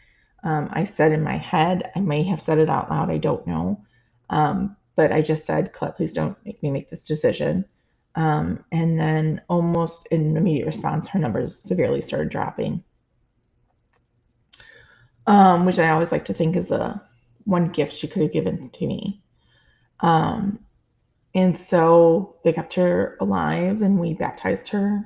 Um, 0.42 0.68
I 0.72 0.84
said 0.84 1.12
in 1.12 1.22
my 1.22 1.36
head, 1.36 1.90
I 1.94 2.00
may 2.00 2.22
have 2.24 2.40
said 2.40 2.58
it 2.58 2.68
out 2.68 2.90
loud, 2.90 3.10
I 3.10 3.18
don't 3.18 3.46
know. 3.46 3.84
Um, 4.30 4.76
but 4.96 5.12
I 5.12 5.22
just 5.22 5.46
said, 5.46 5.72
Colette, 5.72 5.96
please 5.96 6.12
don't 6.12 6.36
make 6.44 6.62
me 6.62 6.70
make 6.70 6.90
this 6.90 7.06
decision. 7.06 7.64
Um, 8.16 8.64
and 8.70 8.98
then, 8.98 9.42
almost 9.48 10.06
in 10.08 10.36
immediate 10.36 10.66
response, 10.66 11.08
her 11.08 11.18
numbers 11.18 11.56
severely 11.58 12.00
started 12.00 12.28
dropping, 12.28 12.84
um, 15.26 15.64
which 15.66 15.78
I 15.78 15.90
always 15.90 16.12
like 16.12 16.26
to 16.26 16.34
think 16.34 16.56
is 16.56 16.70
a 16.70 17.02
one 17.44 17.70
gift 17.70 17.92
she 17.94 18.06
could 18.06 18.22
have 18.22 18.32
given 18.32 18.70
to 18.70 18.86
me. 18.86 19.22
Um, 20.00 20.60
and 21.34 21.58
so 21.58 22.36
they 22.44 22.52
kept 22.52 22.74
her 22.74 23.16
alive, 23.20 23.82
and 23.82 23.98
we 23.98 24.14
baptized 24.14 24.68
her, 24.68 25.04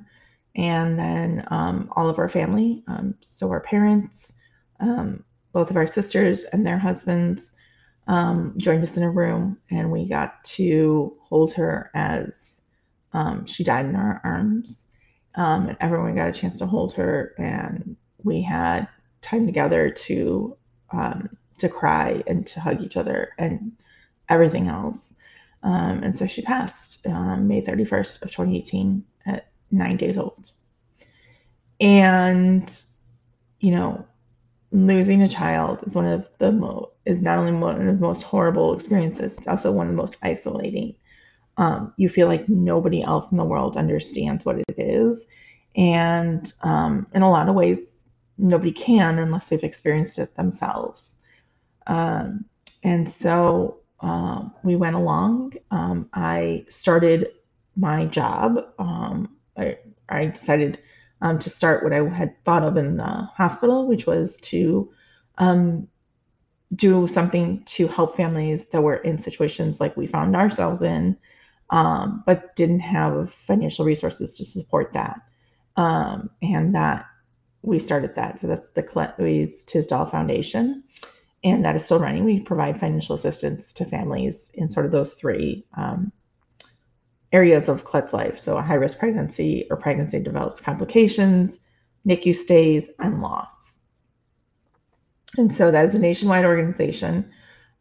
and 0.55 0.99
then 0.99 1.47
um, 1.49 1.91
all 1.97 2.11
of 2.11 2.19
our 2.19 2.29
family, 2.29 2.85
um, 2.89 3.15
so 3.23 3.51
our 3.51 3.61
parents, 3.61 4.33
um, 4.81 5.25
both 5.53 5.71
of 5.71 5.77
our 5.77 5.87
sisters 5.87 6.45
and 6.45 6.67
their 6.67 6.79
husbands, 6.79 7.53
joined 8.57 8.83
us 8.83 8.97
in 8.97 9.03
a 9.03 9.11
room, 9.11 9.59
and 9.71 9.91
we 9.91 10.07
got 10.07 10.43
to 10.45 11.17
hold 11.23 11.53
her 11.55 11.91
as 11.95 12.63
um, 13.13 13.47
she 13.47 13.65
died 13.65 13.87
in 13.87 13.97
our 13.97 14.21
arms, 14.25 14.87
um, 15.35 15.69
and 15.69 15.77
everyone 15.81 16.15
got 16.15 16.29
a 16.29 16.33
chance 16.33 16.59
to 16.59 16.67
hold 16.67 16.93
her, 16.95 17.35
and 17.39 17.97
we 18.23 18.43
had 18.43 18.89
time 19.21 19.47
together 19.47 19.91
to 19.91 20.57
um, 20.91 21.31
to 21.59 21.69
cry 21.69 22.23
and 22.27 22.47
to 22.47 22.61
hug 22.61 22.83
each 22.83 22.97
other 22.97 23.31
and 23.39 23.73
everything 24.29 24.69
else. 24.69 25.13
Um, 25.63 26.03
and 26.03 26.15
so 26.15 26.27
she 26.27 26.43
passed 26.43 27.07
um, 27.07 27.49
May 27.49 27.63
31st 27.63 28.23
of 28.23 28.31
2018 28.31 29.05
at 29.27 29.51
nine 29.71 29.97
days 29.97 30.17
old. 30.17 30.51
And 31.81 32.73
you 33.61 33.73
know, 33.73 34.07
losing 34.71 35.23
a 35.23 35.29
child 35.29 35.83
is 35.85 35.95
one 35.95 36.07
of 36.07 36.31
the 36.39 36.53
most 36.53 36.93
is 37.05 37.23
not 37.23 37.39
only 37.39 37.53
one 37.53 37.81
of 37.81 37.87
the 37.87 37.93
most 37.95 38.23
horrible 38.23 38.75
experiences, 38.75 39.37
it's 39.37 39.49
also 39.49 39.73
one 39.73 39.87
of 39.87 39.93
the 39.93 39.97
most 39.97 40.17
isolating 40.23 40.95
um, 41.59 41.93
you 41.97 42.09
feel 42.09 42.29
like 42.29 42.49
nobody 42.49 43.03
else 43.03 43.31
in 43.31 43.37
the 43.37 43.45
world 43.45 43.77
understands 43.77 44.45
what 44.45 44.61
it 44.61 44.79
is. 44.79 45.27
And 45.77 46.51
um, 46.63 47.09
in 47.13 47.23
a 47.23 47.31
lot 47.31 47.49
of 47.49 47.57
ways, 47.57 48.05
nobody 48.39 48.73
can 48.73 49.19
unless 49.19 49.49
they've 49.49 49.63
experienced 49.63 50.19
it 50.21 50.37
themselves. 50.37 51.17
Um, 51.89 52.45
and 52.85 53.09
so 53.09 53.81
um, 54.01 54.55
we 54.63 54.77
went 54.77 54.95
along. 54.95 55.55
Um, 55.73 56.09
I 56.15 56.65
started 56.69 57.33
my 57.77 58.07
job. 58.07 58.59
Um, 58.79 59.37
I, 59.57 59.79
I, 60.09 60.27
decided 60.27 60.79
to 61.21 61.51
start 61.51 61.83
what 61.83 61.93
I 61.93 62.09
had 62.09 62.43
thought 62.45 62.63
of 62.63 62.77
in 62.77 62.97
the 62.97 63.29
hospital, 63.35 63.89
which 63.89 64.07
was 64.07 64.41
to 64.43 64.93
do 66.75 67.09
something 67.09 67.65
to 67.65 67.89
help 67.89 68.15
families 68.17 68.67
that 68.67 68.83
were 68.83 68.97
in 68.97 69.19
situations 69.19 69.81
like 69.81 69.97
we 69.97 70.07
found 70.07 70.37
ourselves 70.37 70.83
in 70.83 71.17
um, 71.71 72.23
but 72.27 72.57
didn't 72.57 72.81
have 72.81 73.33
financial 73.33 73.85
resources 73.85 74.35
to 74.37 74.45
support 74.45 74.93
that. 74.95 75.21
Um, 75.77 76.31
and 76.43 76.75
that 76.75 77.07
we 77.63 77.79
started 77.79 78.15
that. 78.15 78.41
So 78.41 78.47
that's 78.47 78.69
the 78.69 78.83
Colette 78.83 79.19
Louise 79.19 79.65
Tisdall 79.65 80.07
Foundation. 80.07 80.83
And 81.45 81.65
that 81.65 81.77
is 81.77 81.85
still 81.85 82.01
running. 82.01 82.25
We 82.25 82.41
provide 82.41 82.81
financial 82.81 83.15
assistance 83.15 83.73
to 83.75 83.85
families 83.85 84.51
in 84.55 84.69
sort 84.69 84.87
of 84.87 84.93
those 84.93 85.15
three 85.15 85.67
um, 85.77 86.11
areas 87.33 87.69
of 87.69 87.85
Colette's 87.85 88.13
life. 88.13 88.39
So 88.39 88.57
a 88.57 88.63
high 88.63 88.75
risk 88.75 88.99
pregnancy 88.99 89.67
or 89.71 89.77
pregnancy 89.77 90.19
develops 90.21 90.61
complications, 90.61 91.61
NICU 92.07 92.35
stays, 92.35 92.91
and 92.99 93.21
loss. 93.21 93.79
And 95.37 95.53
so 95.53 95.71
that 95.71 95.85
is 95.85 95.95
a 95.95 95.99
nationwide 95.99 96.45
organization. 96.45 97.31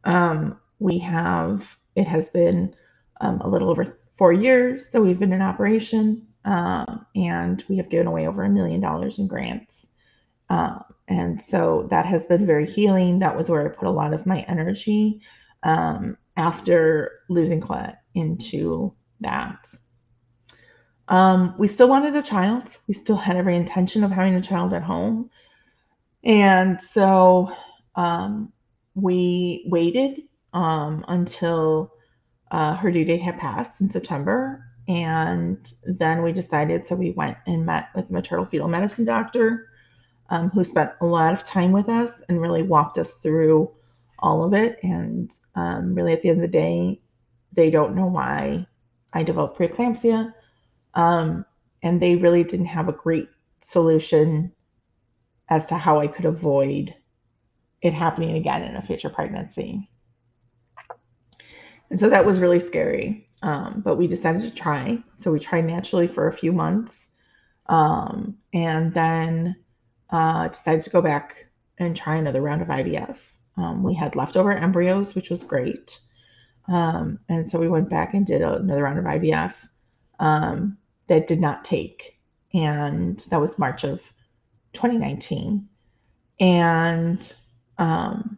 Um, 0.03 0.59
we 0.79 0.99
have, 0.99 1.77
it 1.95 2.07
has 2.07 2.29
been 2.29 2.75
um, 3.21 3.41
a 3.41 3.47
little 3.47 3.69
over 3.69 3.97
four 4.15 4.33
years 4.33 4.89
that 4.91 5.01
we've 5.01 5.19
been 5.19 5.33
in 5.33 5.41
operation, 5.41 6.27
um, 6.45 7.05
and 7.15 7.63
we 7.67 7.77
have 7.77 7.89
given 7.89 8.07
away 8.07 8.27
over 8.27 8.43
a 8.43 8.49
million 8.49 8.81
dollars 8.81 9.19
in 9.19 9.27
grants. 9.27 9.87
Um, 10.49 10.83
and 11.07 11.41
so 11.41 11.87
that 11.89 12.05
has 12.05 12.25
been 12.25 12.45
very 12.45 12.69
healing. 12.69 13.19
That 13.19 13.35
was 13.35 13.49
where 13.49 13.65
I 13.65 13.69
put 13.69 13.87
a 13.87 13.91
lot 13.91 14.13
of 14.13 14.25
my 14.25 14.41
energy 14.41 15.21
um, 15.63 16.17
after 16.35 17.19
losing 17.29 17.61
Colette 17.61 18.01
into 18.13 18.93
that. 19.21 19.73
Um, 21.07 21.55
we 21.57 21.67
still 21.67 21.87
wanted 21.87 22.15
a 22.15 22.21
child. 22.21 22.77
We 22.87 22.93
still 22.93 23.15
had 23.15 23.37
every 23.37 23.55
intention 23.55 24.03
of 24.03 24.11
having 24.11 24.35
a 24.35 24.41
child 24.41 24.73
at 24.73 24.83
home. 24.83 25.29
And 26.23 26.81
so 26.81 27.55
we 28.95 29.63
waited 29.67 30.23
until 30.53 31.93
uh, 32.51 32.75
her 32.75 32.91
due 32.91 33.05
date 33.05 33.21
had 33.21 33.37
passed 33.37 33.81
in 33.81 33.89
September. 33.89 34.63
And 34.87 35.71
then 35.85 36.23
we 36.23 36.31
decided, 36.31 36.85
so 36.87 36.95
we 36.95 37.11
went 37.11 37.37
and 37.45 37.65
met 37.65 37.89
with 37.93 38.09
a 38.09 38.13
maternal 38.13 38.45
fetal 38.45 38.69
medicine 38.69 39.05
doctor 39.05 39.69
um, 40.29 40.49
who 40.49 40.63
spent 40.63 40.91
a 41.01 41.05
lot 41.05 41.33
of 41.33 41.43
time 41.43 41.71
with 41.71 41.89
us 41.89 42.21
and 42.29 42.41
really 42.41 42.63
walked 42.63 42.97
us 42.97 43.15
through 43.15 43.71
all 44.19 44.43
of 44.43 44.53
it. 44.53 44.79
And 44.83 45.31
um, 45.55 45.93
really, 45.93 46.13
at 46.13 46.21
the 46.21 46.29
end 46.29 46.37
of 46.43 46.49
the 46.49 46.57
day, 46.57 47.01
they 47.53 47.69
don't 47.69 47.95
know 47.95 48.07
why 48.07 48.65
I 49.13 49.23
developed 49.23 49.57
preeclampsia. 49.59 50.33
Um, 50.93 51.45
and 51.83 52.01
they 52.01 52.15
really 52.15 52.43
didn't 52.43 52.67
have 52.67 52.87
a 52.87 52.93
great 52.93 53.29
solution 53.59 54.51
as 55.49 55.67
to 55.67 55.75
how 55.75 55.99
I 55.99 56.07
could 56.07 56.25
avoid 56.25 56.93
it 57.81 57.93
happening 57.93 58.35
again 58.35 58.63
in 58.63 58.75
a 58.75 58.81
future 58.81 59.09
pregnancy. 59.09 59.89
And 61.89 61.99
so 61.99 62.09
that 62.09 62.25
was 62.25 62.39
really 62.39 62.59
scary. 62.59 63.25
Um, 63.43 63.81
but 63.85 63.95
we 63.95 64.07
decided 64.07 64.41
to 64.43 64.51
try. 64.51 65.03
So 65.17 65.31
we 65.31 65.39
tried 65.39 65.65
naturally 65.65 66.07
for 66.07 66.27
a 66.27 66.33
few 66.33 66.51
months 66.51 67.09
um, 67.67 68.37
and 68.53 68.93
then 68.93 69.55
uh, 70.09 70.47
decided 70.47 70.83
to 70.83 70.89
go 70.89 71.01
back 71.01 71.47
and 71.77 71.95
try 71.95 72.15
another 72.15 72.41
round 72.41 72.61
of 72.61 72.69
IVF. 72.69 73.17
um, 73.57 73.83
we 73.83 73.93
had 73.93 74.15
leftover 74.15 74.51
embryos, 74.51 75.13
which 75.13 75.29
was 75.29 75.43
great. 75.43 75.99
Um, 76.67 77.19
and 77.29 77.49
so 77.49 77.59
we 77.59 77.69
went 77.69 77.89
back 77.89 78.13
and 78.13 78.25
did 78.25 78.41
another 78.41 78.83
round 78.83 78.99
of 78.99 79.05
IVF 79.05 79.53
um, 80.19 80.77
that 81.07 81.27
did 81.27 81.39
not 81.39 81.63
take. 81.63 82.19
And 82.53 83.19
that 83.29 83.39
was 83.39 83.59
March 83.59 83.83
of 83.83 84.01
2019. 84.73 85.67
And 86.39 87.33
um, 87.77 88.37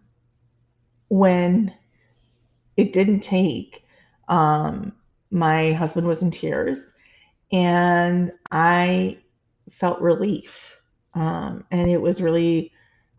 when 1.10 1.74
it 2.80 2.94
didn't 2.94 3.20
take, 3.20 3.86
um, 4.30 4.94
my 5.32 5.74
husband 5.74 6.08
was 6.08 6.22
in 6.22 6.32
tears 6.32 6.94
and 7.52 8.32
I 8.52 9.18
felt 9.70 10.00
relief. 10.00 10.80
Um, 11.14 11.66
and 11.72 11.90
it 11.92 12.02
was 12.02 12.22
really, 12.22 12.72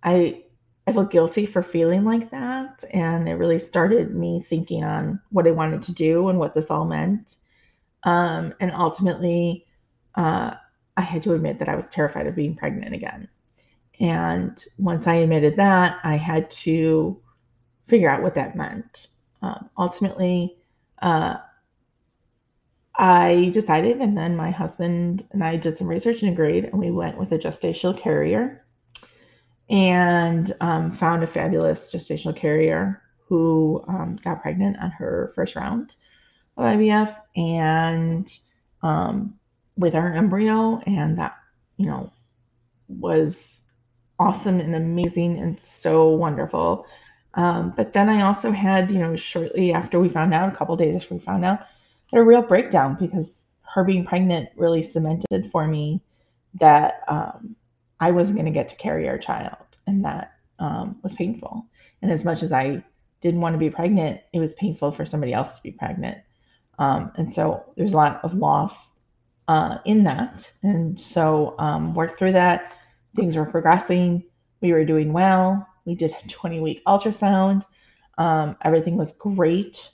I, 0.02 0.44
I 0.86 0.92
felt 0.92 1.10
guilty 1.10 1.44
for 1.44 1.62
feeling 1.62 2.06
like 2.06 2.30
that. 2.30 2.84
And 2.94 3.28
it 3.28 3.34
really 3.34 3.58
started 3.58 4.14
me 4.14 4.42
thinking 4.48 4.82
on 4.82 5.20
what 5.28 5.46
I 5.46 5.50
wanted 5.50 5.82
to 5.82 5.92
do 5.92 6.30
and 6.30 6.38
what 6.38 6.54
this 6.54 6.70
all 6.70 6.86
meant. 6.86 7.36
Um, 8.04 8.54
and 8.60 8.72
ultimately, 8.72 9.66
uh, 10.14 10.54
I 10.96 11.02
had 11.02 11.22
to 11.24 11.34
admit 11.34 11.58
that 11.58 11.68
I 11.68 11.76
was 11.76 11.90
terrified 11.90 12.26
of 12.26 12.34
being 12.34 12.56
pregnant 12.56 12.94
again. 12.94 13.28
And 14.00 14.64
once 14.78 15.06
I 15.06 15.16
admitted 15.16 15.56
that, 15.56 15.98
I 16.02 16.16
had 16.16 16.50
to 16.50 17.20
figure 17.84 18.08
out 18.08 18.22
what 18.22 18.36
that 18.36 18.56
meant. 18.56 19.08
Um, 19.42 19.70
ultimately, 19.76 20.56
uh, 21.00 21.36
I 22.94 23.50
decided, 23.54 23.98
and 24.00 24.16
then 24.16 24.36
my 24.36 24.50
husband 24.50 25.26
and 25.30 25.42
I 25.42 25.56
did 25.56 25.76
some 25.76 25.88
research 25.88 26.22
and 26.22 26.32
agreed, 26.32 26.64
and 26.64 26.78
we 26.78 26.90
went 26.90 27.18
with 27.18 27.32
a 27.32 27.38
gestational 27.38 27.98
carrier 27.98 28.64
and 29.70 30.52
um, 30.60 30.90
found 30.90 31.22
a 31.22 31.26
fabulous 31.26 31.94
gestational 31.94 32.36
carrier 32.36 33.00
who 33.28 33.82
um, 33.86 34.18
got 34.22 34.42
pregnant 34.42 34.76
on 34.80 34.90
her 34.90 35.32
first 35.34 35.54
round 35.54 35.94
of 36.56 36.64
IVF 36.64 37.16
and 37.36 38.30
um, 38.82 39.38
with 39.76 39.94
our 39.94 40.12
embryo, 40.12 40.82
and 40.86 41.18
that, 41.18 41.36
you 41.76 41.86
know, 41.86 42.12
was 42.88 43.62
awesome 44.18 44.60
and 44.60 44.74
amazing 44.74 45.38
and 45.38 45.58
so 45.58 46.08
wonderful. 46.08 46.86
Um, 47.34 47.72
but 47.76 47.92
then 47.92 48.08
I 48.08 48.22
also 48.22 48.50
had, 48.50 48.90
you 48.90 48.98
know, 48.98 49.16
shortly 49.16 49.72
after 49.72 50.00
we 50.00 50.08
found 50.08 50.34
out, 50.34 50.52
a 50.52 50.56
couple 50.56 50.76
days 50.76 50.96
after 50.96 51.14
we 51.14 51.20
found 51.20 51.44
out, 51.44 51.60
a 52.12 52.22
real 52.22 52.42
breakdown 52.42 52.96
because 52.98 53.44
her 53.62 53.84
being 53.84 54.04
pregnant 54.04 54.48
really 54.56 54.82
cemented 54.82 55.46
for 55.52 55.66
me 55.66 56.02
that 56.54 57.02
um, 57.06 57.54
I 58.00 58.10
wasn't 58.10 58.36
going 58.36 58.46
to 58.46 58.52
get 58.52 58.68
to 58.70 58.76
carry 58.76 59.08
our 59.08 59.18
child, 59.18 59.64
and 59.86 60.04
that 60.04 60.32
um, 60.58 60.98
was 61.02 61.14
painful. 61.14 61.66
And 62.02 62.10
as 62.10 62.24
much 62.24 62.42
as 62.42 62.52
I 62.52 62.82
didn't 63.20 63.40
want 63.40 63.54
to 63.54 63.58
be 63.58 63.70
pregnant, 63.70 64.20
it 64.32 64.40
was 64.40 64.54
painful 64.54 64.90
for 64.90 65.06
somebody 65.06 65.32
else 65.32 65.56
to 65.56 65.62
be 65.62 65.70
pregnant. 65.70 66.18
Um, 66.78 67.12
and 67.16 67.32
so 67.32 67.64
there's 67.76 67.92
a 67.92 67.96
lot 67.96 68.24
of 68.24 68.34
loss 68.34 68.90
uh, 69.46 69.78
in 69.84 70.04
that. 70.04 70.50
And 70.62 70.98
so 70.98 71.54
um, 71.58 71.94
worked 71.94 72.18
through 72.18 72.32
that. 72.32 72.74
Things 73.14 73.36
were 73.36 73.44
progressing. 73.44 74.24
We 74.60 74.72
were 74.72 74.84
doing 74.84 75.12
well. 75.12 75.66
We 75.90 75.96
did 75.96 76.12
a 76.12 76.28
20 76.28 76.60
week 76.60 76.84
ultrasound. 76.86 77.64
Um, 78.16 78.56
everything 78.62 78.96
was 78.96 79.10
great. 79.10 79.90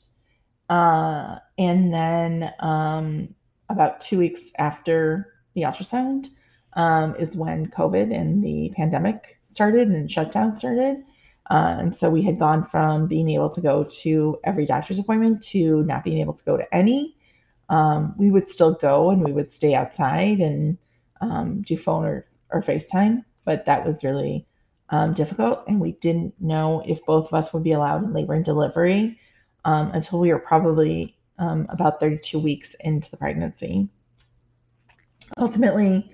Uh, 0.68 1.36
and 1.56 1.90
then 1.90 2.52
um, 2.60 3.34
about 3.70 4.02
two 4.02 4.18
weeks 4.18 4.52
after 4.58 5.32
the 5.54 5.62
ultrasound 5.62 6.26
um, 6.74 7.16
is 7.16 7.34
when 7.34 7.68
COVID 7.68 8.14
and 8.14 8.44
the 8.44 8.74
pandemic 8.76 9.38
started 9.44 9.88
and 9.88 10.12
shutdown 10.12 10.54
started. 10.54 11.02
Uh, 11.48 11.76
and 11.78 11.94
so 11.94 12.10
we 12.10 12.20
had 12.20 12.38
gone 12.38 12.62
from 12.62 13.06
being 13.06 13.30
able 13.30 13.48
to 13.48 13.62
go 13.62 13.84
to 14.02 14.38
every 14.44 14.66
doctor's 14.66 14.98
appointment 14.98 15.42
to 15.44 15.82
not 15.84 16.04
being 16.04 16.18
able 16.18 16.34
to 16.34 16.44
go 16.44 16.58
to 16.58 16.74
any. 16.74 17.16
Um, 17.70 18.14
we 18.18 18.30
would 18.30 18.50
still 18.50 18.74
go 18.74 19.08
and 19.08 19.24
we 19.24 19.32
would 19.32 19.50
stay 19.50 19.74
outside 19.74 20.40
and 20.40 20.76
um, 21.22 21.62
do 21.62 21.78
phone 21.78 22.04
or, 22.04 22.24
or 22.50 22.60
FaceTime, 22.60 23.24
but 23.46 23.64
that 23.64 23.86
was 23.86 24.04
really 24.04 24.46
um, 24.90 25.14
difficult. 25.14 25.64
And 25.66 25.80
we 25.80 25.92
didn't 25.92 26.34
know 26.40 26.82
if 26.86 27.04
both 27.04 27.26
of 27.26 27.34
us 27.34 27.52
would 27.52 27.64
be 27.64 27.72
allowed 27.72 28.04
in 28.04 28.12
labor 28.12 28.34
and 28.34 28.44
delivery 28.44 29.18
um, 29.64 29.90
until 29.92 30.20
we 30.20 30.32
were 30.32 30.38
probably 30.38 31.16
um, 31.38 31.66
about 31.68 32.00
32 32.00 32.38
weeks 32.38 32.74
into 32.80 33.10
the 33.10 33.16
pregnancy. 33.16 33.88
Ultimately, 35.36 36.10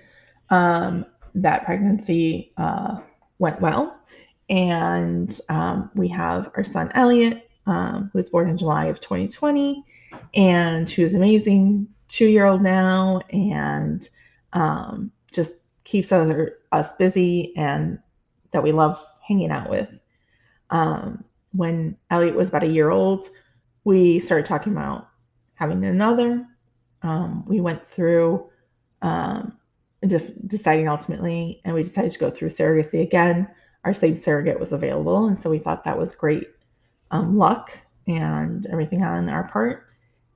um, 0.49 1.05
that 1.35 1.65
pregnancy 1.65 2.51
uh, 2.57 2.99
went 3.39 3.61
well, 3.61 3.99
and 4.49 5.39
um, 5.49 5.91
we 5.95 6.07
have 6.09 6.51
our 6.55 6.63
son 6.63 6.91
Elliot, 6.93 7.49
um, 7.65 8.09
who 8.11 8.17
was 8.17 8.29
born 8.29 8.49
in 8.49 8.57
July 8.57 8.85
of 8.85 8.99
2020, 8.99 9.83
and 10.35 10.89
who's 10.89 11.13
amazing, 11.13 11.87
two 12.07 12.27
year 12.27 12.45
old 12.45 12.61
now, 12.61 13.21
and 13.31 14.09
just 15.31 15.53
keeps 15.83 16.11
us, 16.11 16.49
us 16.71 16.95
busy 16.95 17.55
and 17.55 17.99
that 18.53 18.63
we 18.63 18.71
love 18.71 19.03
hanging 19.27 19.51
out 19.51 19.69
with. 19.69 20.01
Um, 20.69 21.23
when 21.51 21.97
Elliot 22.09 22.35
was 22.35 22.49
about 22.49 22.63
a 22.63 22.67
year 22.67 22.89
old, 22.89 23.29
we 23.83 24.19
started 24.19 24.45
talking 24.45 24.73
about 24.73 25.09
having 25.55 25.83
another. 25.83 26.47
Um, 27.01 27.45
we 27.45 27.59
went 27.61 27.87
through 27.89 28.49
um, 29.01 29.57
de- 30.01 30.33
deciding 30.47 30.87
ultimately, 30.87 31.61
and 31.65 31.75
we 31.75 31.83
decided 31.83 32.11
to 32.13 32.19
go 32.19 32.29
through 32.29 32.49
surrogacy 32.49 33.01
again. 33.01 33.47
Our 33.83 33.93
same 33.93 34.15
surrogate 34.15 34.59
was 34.59 34.71
available, 34.71 35.27
and 35.27 35.39
so 35.39 35.49
we 35.49 35.59
thought 35.59 35.83
that 35.83 35.97
was 35.97 36.15
great 36.15 36.47
um, 37.11 37.37
luck 37.37 37.77
and 38.07 38.65
everything 38.67 39.03
on 39.03 39.29
our 39.29 39.47
part. 39.49 39.85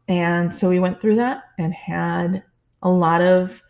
And 0.07 0.53
so 0.53 0.69
we 0.69 0.79
went 0.79 1.01
through 1.01 1.15
that 1.15 1.43
and 1.57 1.73
had 1.73 2.43
a 2.81 2.89
lot 2.89 3.21
of 3.21 3.61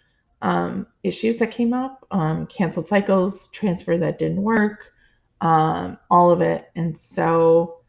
um, 0.42 0.88
issues 1.04 1.38
that 1.38 1.52
came 1.52 1.74
up, 1.74 2.06
um, 2.12 2.48
canceled 2.48 2.88
cycles, 2.88 3.48
transfer 3.50 3.98
that 3.98 4.20
didn't 4.20 4.42
work, 4.42 4.94
um, 5.42 5.98
all 6.10 6.32
of 6.32 6.42
it. 6.42 6.70
And 6.76 6.98
so 6.98 7.80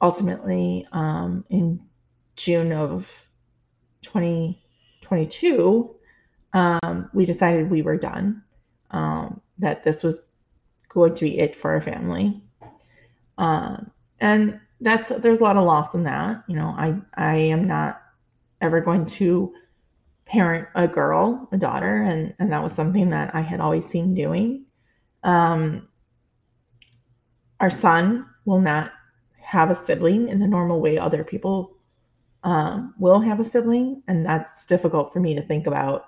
ultimately 0.00 0.86
um, 0.92 1.44
in 1.48 1.80
June 2.36 2.72
of 2.72 3.10
2022, 4.02 5.94
um, 6.54 7.10
we 7.14 7.24
decided 7.24 7.70
we 7.70 7.82
were 7.82 7.96
done, 7.96 8.42
um, 8.90 9.40
that 9.58 9.82
this 9.84 10.02
was 10.02 10.30
going 10.88 11.14
to 11.14 11.24
be 11.24 11.38
it 11.38 11.56
for 11.56 11.70
our 11.72 11.80
family. 11.80 12.42
And 14.20 14.60
that's 14.80 15.08
there's 15.08 15.40
a 15.40 15.44
lot 15.44 15.56
of 15.56 15.64
loss 15.64 15.94
in 15.94 16.04
that. 16.04 16.44
You 16.46 16.56
know, 16.56 16.68
I 16.68 16.96
I 17.14 17.36
am 17.36 17.66
not 17.66 18.00
ever 18.60 18.80
going 18.80 19.06
to 19.06 19.52
parent 20.32 20.66
a 20.74 20.88
girl, 20.88 21.46
a 21.52 21.58
daughter, 21.58 22.02
and 22.02 22.34
and 22.38 22.50
that 22.52 22.62
was 22.62 22.72
something 22.72 23.10
that 23.10 23.34
I 23.34 23.42
had 23.42 23.60
always 23.60 23.86
seen 23.86 24.14
doing. 24.14 24.64
Um, 25.22 25.88
our 27.60 27.70
son 27.70 28.26
will 28.46 28.60
not 28.60 28.92
have 29.40 29.70
a 29.70 29.76
sibling 29.76 30.28
in 30.28 30.40
the 30.40 30.48
normal 30.48 30.80
way 30.80 30.98
other 30.98 31.22
people 31.22 31.76
um, 32.44 32.94
will 32.98 33.20
have 33.20 33.40
a 33.40 33.44
sibling, 33.44 34.02
and 34.08 34.24
that's 34.24 34.64
difficult 34.64 35.12
for 35.12 35.20
me 35.20 35.34
to 35.34 35.42
think 35.42 35.66
about 35.66 36.06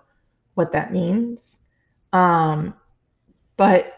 what 0.55 0.73
that 0.73 0.91
means. 0.91 1.59
Um, 2.13 2.75
but 3.59 3.93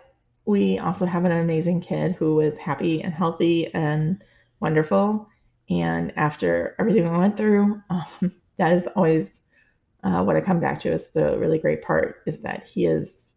we 0.45 0.79
also 0.79 1.07
have 1.07 1.25
an 1.25 1.33
amazing 1.33 1.81
kid 1.81 2.17
who 2.17 2.41
is 2.41 2.59
happy 2.59 3.03
and 3.03 3.15
healthy 3.15 3.73
and 3.73 4.23
wonderful. 4.59 5.29
And 5.71 6.13
after 6.17 6.75
everything 6.79 7.11
we 7.11 7.19
went 7.19 7.37
through, 7.37 7.81
um, 7.91 8.33
that 8.59 8.73
is 8.73 8.89
always 8.89 9.41
uh, 10.07 10.23
what 10.23 10.37
I 10.37 10.41
come 10.41 10.61
back 10.61 10.79
to 10.81 10.93
is 10.93 11.09
the 11.09 11.37
really 11.37 11.59
great 11.59 11.83
part 11.83 12.23
is 12.27 12.41
that 12.41 12.65
he 12.65 12.87
is 12.87 13.33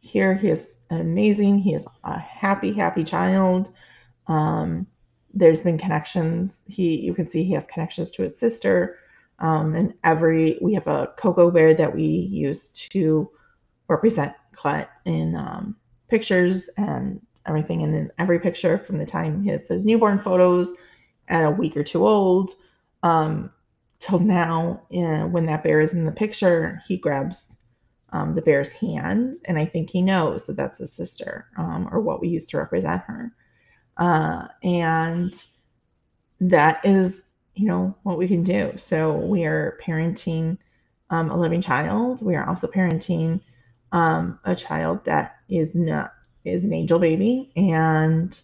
here. 0.00 0.34
He 0.34 0.48
is 0.48 0.78
amazing. 0.90 1.58
He 1.58 1.74
is 1.74 1.86
a 2.04 2.18
happy, 2.18 2.72
happy 2.74 3.04
child. 3.04 3.72
Um, 4.26 4.86
there's 5.32 5.62
been 5.62 5.78
connections. 5.78 6.62
He 6.66 7.00
you 7.00 7.14
can 7.14 7.26
see 7.26 7.42
he 7.42 7.54
has 7.54 7.64
connections 7.66 8.10
to 8.12 8.22
his 8.22 8.38
sister. 8.38 8.98
Um, 9.38 9.74
and 9.74 9.94
every 10.04 10.58
we 10.60 10.74
have 10.74 10.86
a 10.86 11.10
cocoa 11.16 11.50
bear 11.50 11.72
that 11.72 11.94
we 11.94 12.04
use 12.04 12.68
to 12.90 13.30
represent 13.88 14.34
Colette 14.52 14.90
in 15.06 15.34
um, 15.34 15.74
pictures 16.08 16.68
and 16.76 17.18
everything. 17.46 17.82
And 17.82 17.94
in 17.94 18.12
every 18.18 18.40
picture 18.40 18.76
from 18.76 18.98
the 18.98 19.06
time 19.06 19.48
of 19.48 19.66
his 19.66 19.86
newborn 19.86 20.18
photos 20.18 20.74
at 21.28 21.46
a 21.46 21.50
week 21.50 21.78
or 21.78 21.84
two 21.84 22.06
old 22.06 22.50
um, 23.02 23.50
till 24.00 24.18
now, 24.18 24.80
when 24.88 25.46
that 25.46 25.62
bear 25.62 25.80
is 25.80 25.92
in 25.92 26.06
the 26.06 26.12
picture, 26.12 26.82
he 26.88 26.96
grabs 26.96 27.56
um, 28.12 28.34
the 28.34 28.42
bear's 28.42 28.72
hand, 28.72 29.36
and 29.44 29.58
I 29.58 29.66
think 29.66 29.90
he 29.90 30.02
knows 30.02 30.46
that 30.46 30.56
that's 30.56 30.78
his 30.78 30.92
sister 30.92 31.46
um, 31.56 31.88
or 31.92 32.00
what 32.00 32.20
we 32.20 32.28
used 32.28 32.50
to 32.50 32.58
represent 32.58 33.02
her. 33.02 33.32
Uh, 33.96 34.48
and 34.64 35.32
that 36.40 36.80
is, 36.84 37.24
you 37.54 37.66
know, 37.66 37.94
what 38.02 38.18
we 38.18 38.26
can 38.26 38.42
do. 38.42 38.72
So 38.76 39.12
we 39.12 39.44
are 39.44 39.78
parenting 39.84 40.56
um, 41.10 41.30
a 41.30 41.36
living 41.36 41.60
child. 41.60 42.24
We 42.24 42.34
are 42.34 42.48
also 42.48 42.66
parenting 42.66 43.40
um, 43.92 44.38
a 44.44 44.56
child 44.56 45.04
that 45.04 45.36
is 45.48 45.74
not 45.74 46.14
is 46.44 46.64
an 46.64 46.72
angel 46.72 46.98
baby, 46.98 47.52
and 47.54 48.40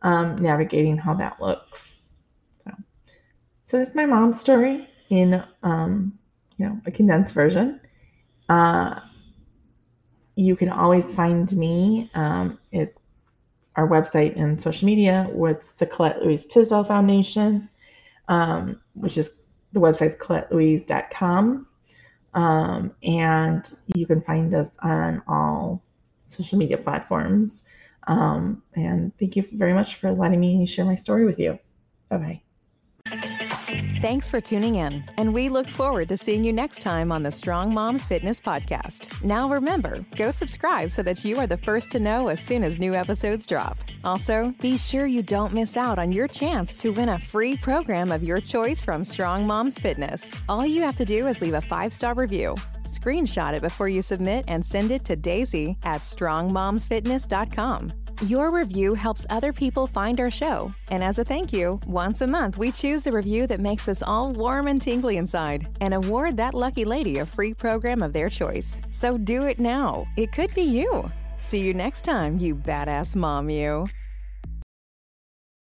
um, 0.00 0.36
navigating 0.36 0.96
how 0.96 1.12
that 1.14 1.40
looks. 1.40 2.02
So, 2.64 2.72
so 3.64 3.78
that's 3.78 3.94
my 3.94 4.06
mom's 4.06 4.40
story 4.40 4.88
in 5.14 5.42
um, 5.62 6.18
you 6.56 6.66
know 6.66 6.80
a 6.86 6.90
condensed 6.90 7.34
version. 7.34 7.80
Uh, 8.48 9.00
you 10.36 10.56
can 10.56 10.68
always 10.68 11.14
find 11.14 11.50
me 11.52 12.10
um, 12.14 12.58
at 12.72 12.92
our 13.76 13.88
website 13.88 14.38
and 14.38 14.60
social 14.60 14.86
media. 14.86 15.28
What's 15.30 15.72
the 15.72 15.86
Colette 15.86 16.22
Louise 16.22 16.46
Tisdale 16.46 16.84
Foundation, 16.84 17.68
um, 18.28 18.80
which 18.94 19.16
is 19.16 19.30
the 19.72 19.80
website's 19.80 20.16
colettelouise.com. 20.16 21.66
Um, 22.34 22.92
and 23.04 23.70
you 23.94 24.06
can 24.06 24.20
find 24.20 24.54
us 24.54 24.76
on 24.82 25.22
all 25.28 25.82
social 26.26 26.58
media 26.58 26.78
platforms. 26.78 27.62
Um, 28.06 28.62
and 28.74 29.16
thank 29.18 29.36
you 29.36 29.44
very 29.52 29.72
much 29.72 29.96
for 29.96 30.10
letting 30.10 30.40
me 30.40 30.66
share 30.66 30.84
my 30.84 30.96
story 30.96 31.24
with 31.24 31.38
you. 31.38 31.58
Bye 32.08 32.16
bye. 32.18 32.43
Thanks 34.04 34.28
for 34.28 34.36
tuning 34.38 34.74
in, 34.74 35.02
and 35.16 35.32
we 35.32 35.48
look 35.48 35.66
forward 35.66 36.10
to 36.10 36.18
seeing 36.18 36.44
you 36.44 36.52
next 36.52 36.82
time 36.82 37.10
on 37.10 37.22
the 37.22 37.32
Strong 37.32 37.72
Moms 37.72 38.04
Fitness 38.04 38.38
Podcast. 38.38 39.24
Now 39.24 39.48
remember, 39.48 40.04
go 40.14 40.30
subscribe 40.30 40.92
so 40.92 41.02
that 41.02 41.24
you 41.24 41.38
are 41.38 41.46
the 41.46 41.56
first 41.56 41.90
to 41.92 42.00
know 42.00 42.28
as 42.28 42.38
soon 42.38 42.64
as 42.64 42.78
new 42.78 42.94
episodes 42.94 43.46
drop. 43.46 43.78
Also, 44.04 44.54
be 44.60 44.76
sure 44.76 45.06
you 45.06 45.22
don't 45.22 45.54
miss 45.54 45.78
out 45.78 45.98
on 45.98 46.12
your 46.12 46.28
chance 46.28 46.74
to 46.74 46.90
win 46.90 47.08
a 47.08 47.18
free 47.18 47.56
program 47.56 48.12
of 48.12 48.22
your 48.22 48.42
choice 48.42 48.82
from 48.82 49.04
Strong 49.04 49.46
Moms 49.46 49.78
Fitness. 49.78 50.38
All 50.50 50.66
you 50.66 50.82
have 50.82 50.96
to 50.96 51.06
do 51.06 51.26
is 51.26 51.40
leave 51.40 51.54
a 51.54 51.62
five 51.62 51.90
star 51.90 52.12
review. 52.12 52.56
Screenshot 52.82 53.54
it 53.54 53.62
before 53.62 53.88
you 53.88 54.02
submit 54.02 54.44
and 54.48 54.62
send 54.62 54.90
it 54.90 55.06
to 55.06 55.16
Daisy 55.16 55.78
at 55.82 56.02
strongmomsfitness.com. 56.02 58.03
Your 58.22 58.50
review 58.50 58.94
helps 58.94 59.26
other 59.28 59.52
people 59.52 59.86
find 59.86 60.20
our 60.20 60.30
show. 60.30 60.74
And 60.90 61.02
as 61.02 61.18
a 61.18 61.24
thank 61.24 61.52
you, 61.52 61.80
once 61.86 62.20
a 62.20 62.26
month 62.26 62.56
we 62.56 62.72
choose 62.72 63.02
the 63.02 63.12
review 63.12 63.46
that 63.48 63.60
makes 63.60 63.88
us 63.88 64.02
all 64.02 64.32
warm 64.32 64.66
and 64.66 64.80
tingly 64.80 65.16
inside 65.16 65.68
and 65.80 65.92
award 65.92 66.36
that 66.36 66.54
lucky 66.54 66.84
lady 66.84 67.18
a 67.18 67.26
free 67.26 67.52
program 67.52 68.02
of 68.02 68.12
their 68.12 68.28
choice. 68.28 68.80
So 68.90 69.18
do 69.18 69.44
it 69.44 69.58
now. 69.58 70.06
It 70.16 70.32
could 70.32 70.54
be 70.54 70.62
you. 70.62 71.10
See 71.38 71.60
you 71.60 71.74
next 71.74 72.02
time, 72.02 72.38
you 72.38 72.54
badass 72.54 73.14
mom, 73.16 73.50
you. 73.50 73.86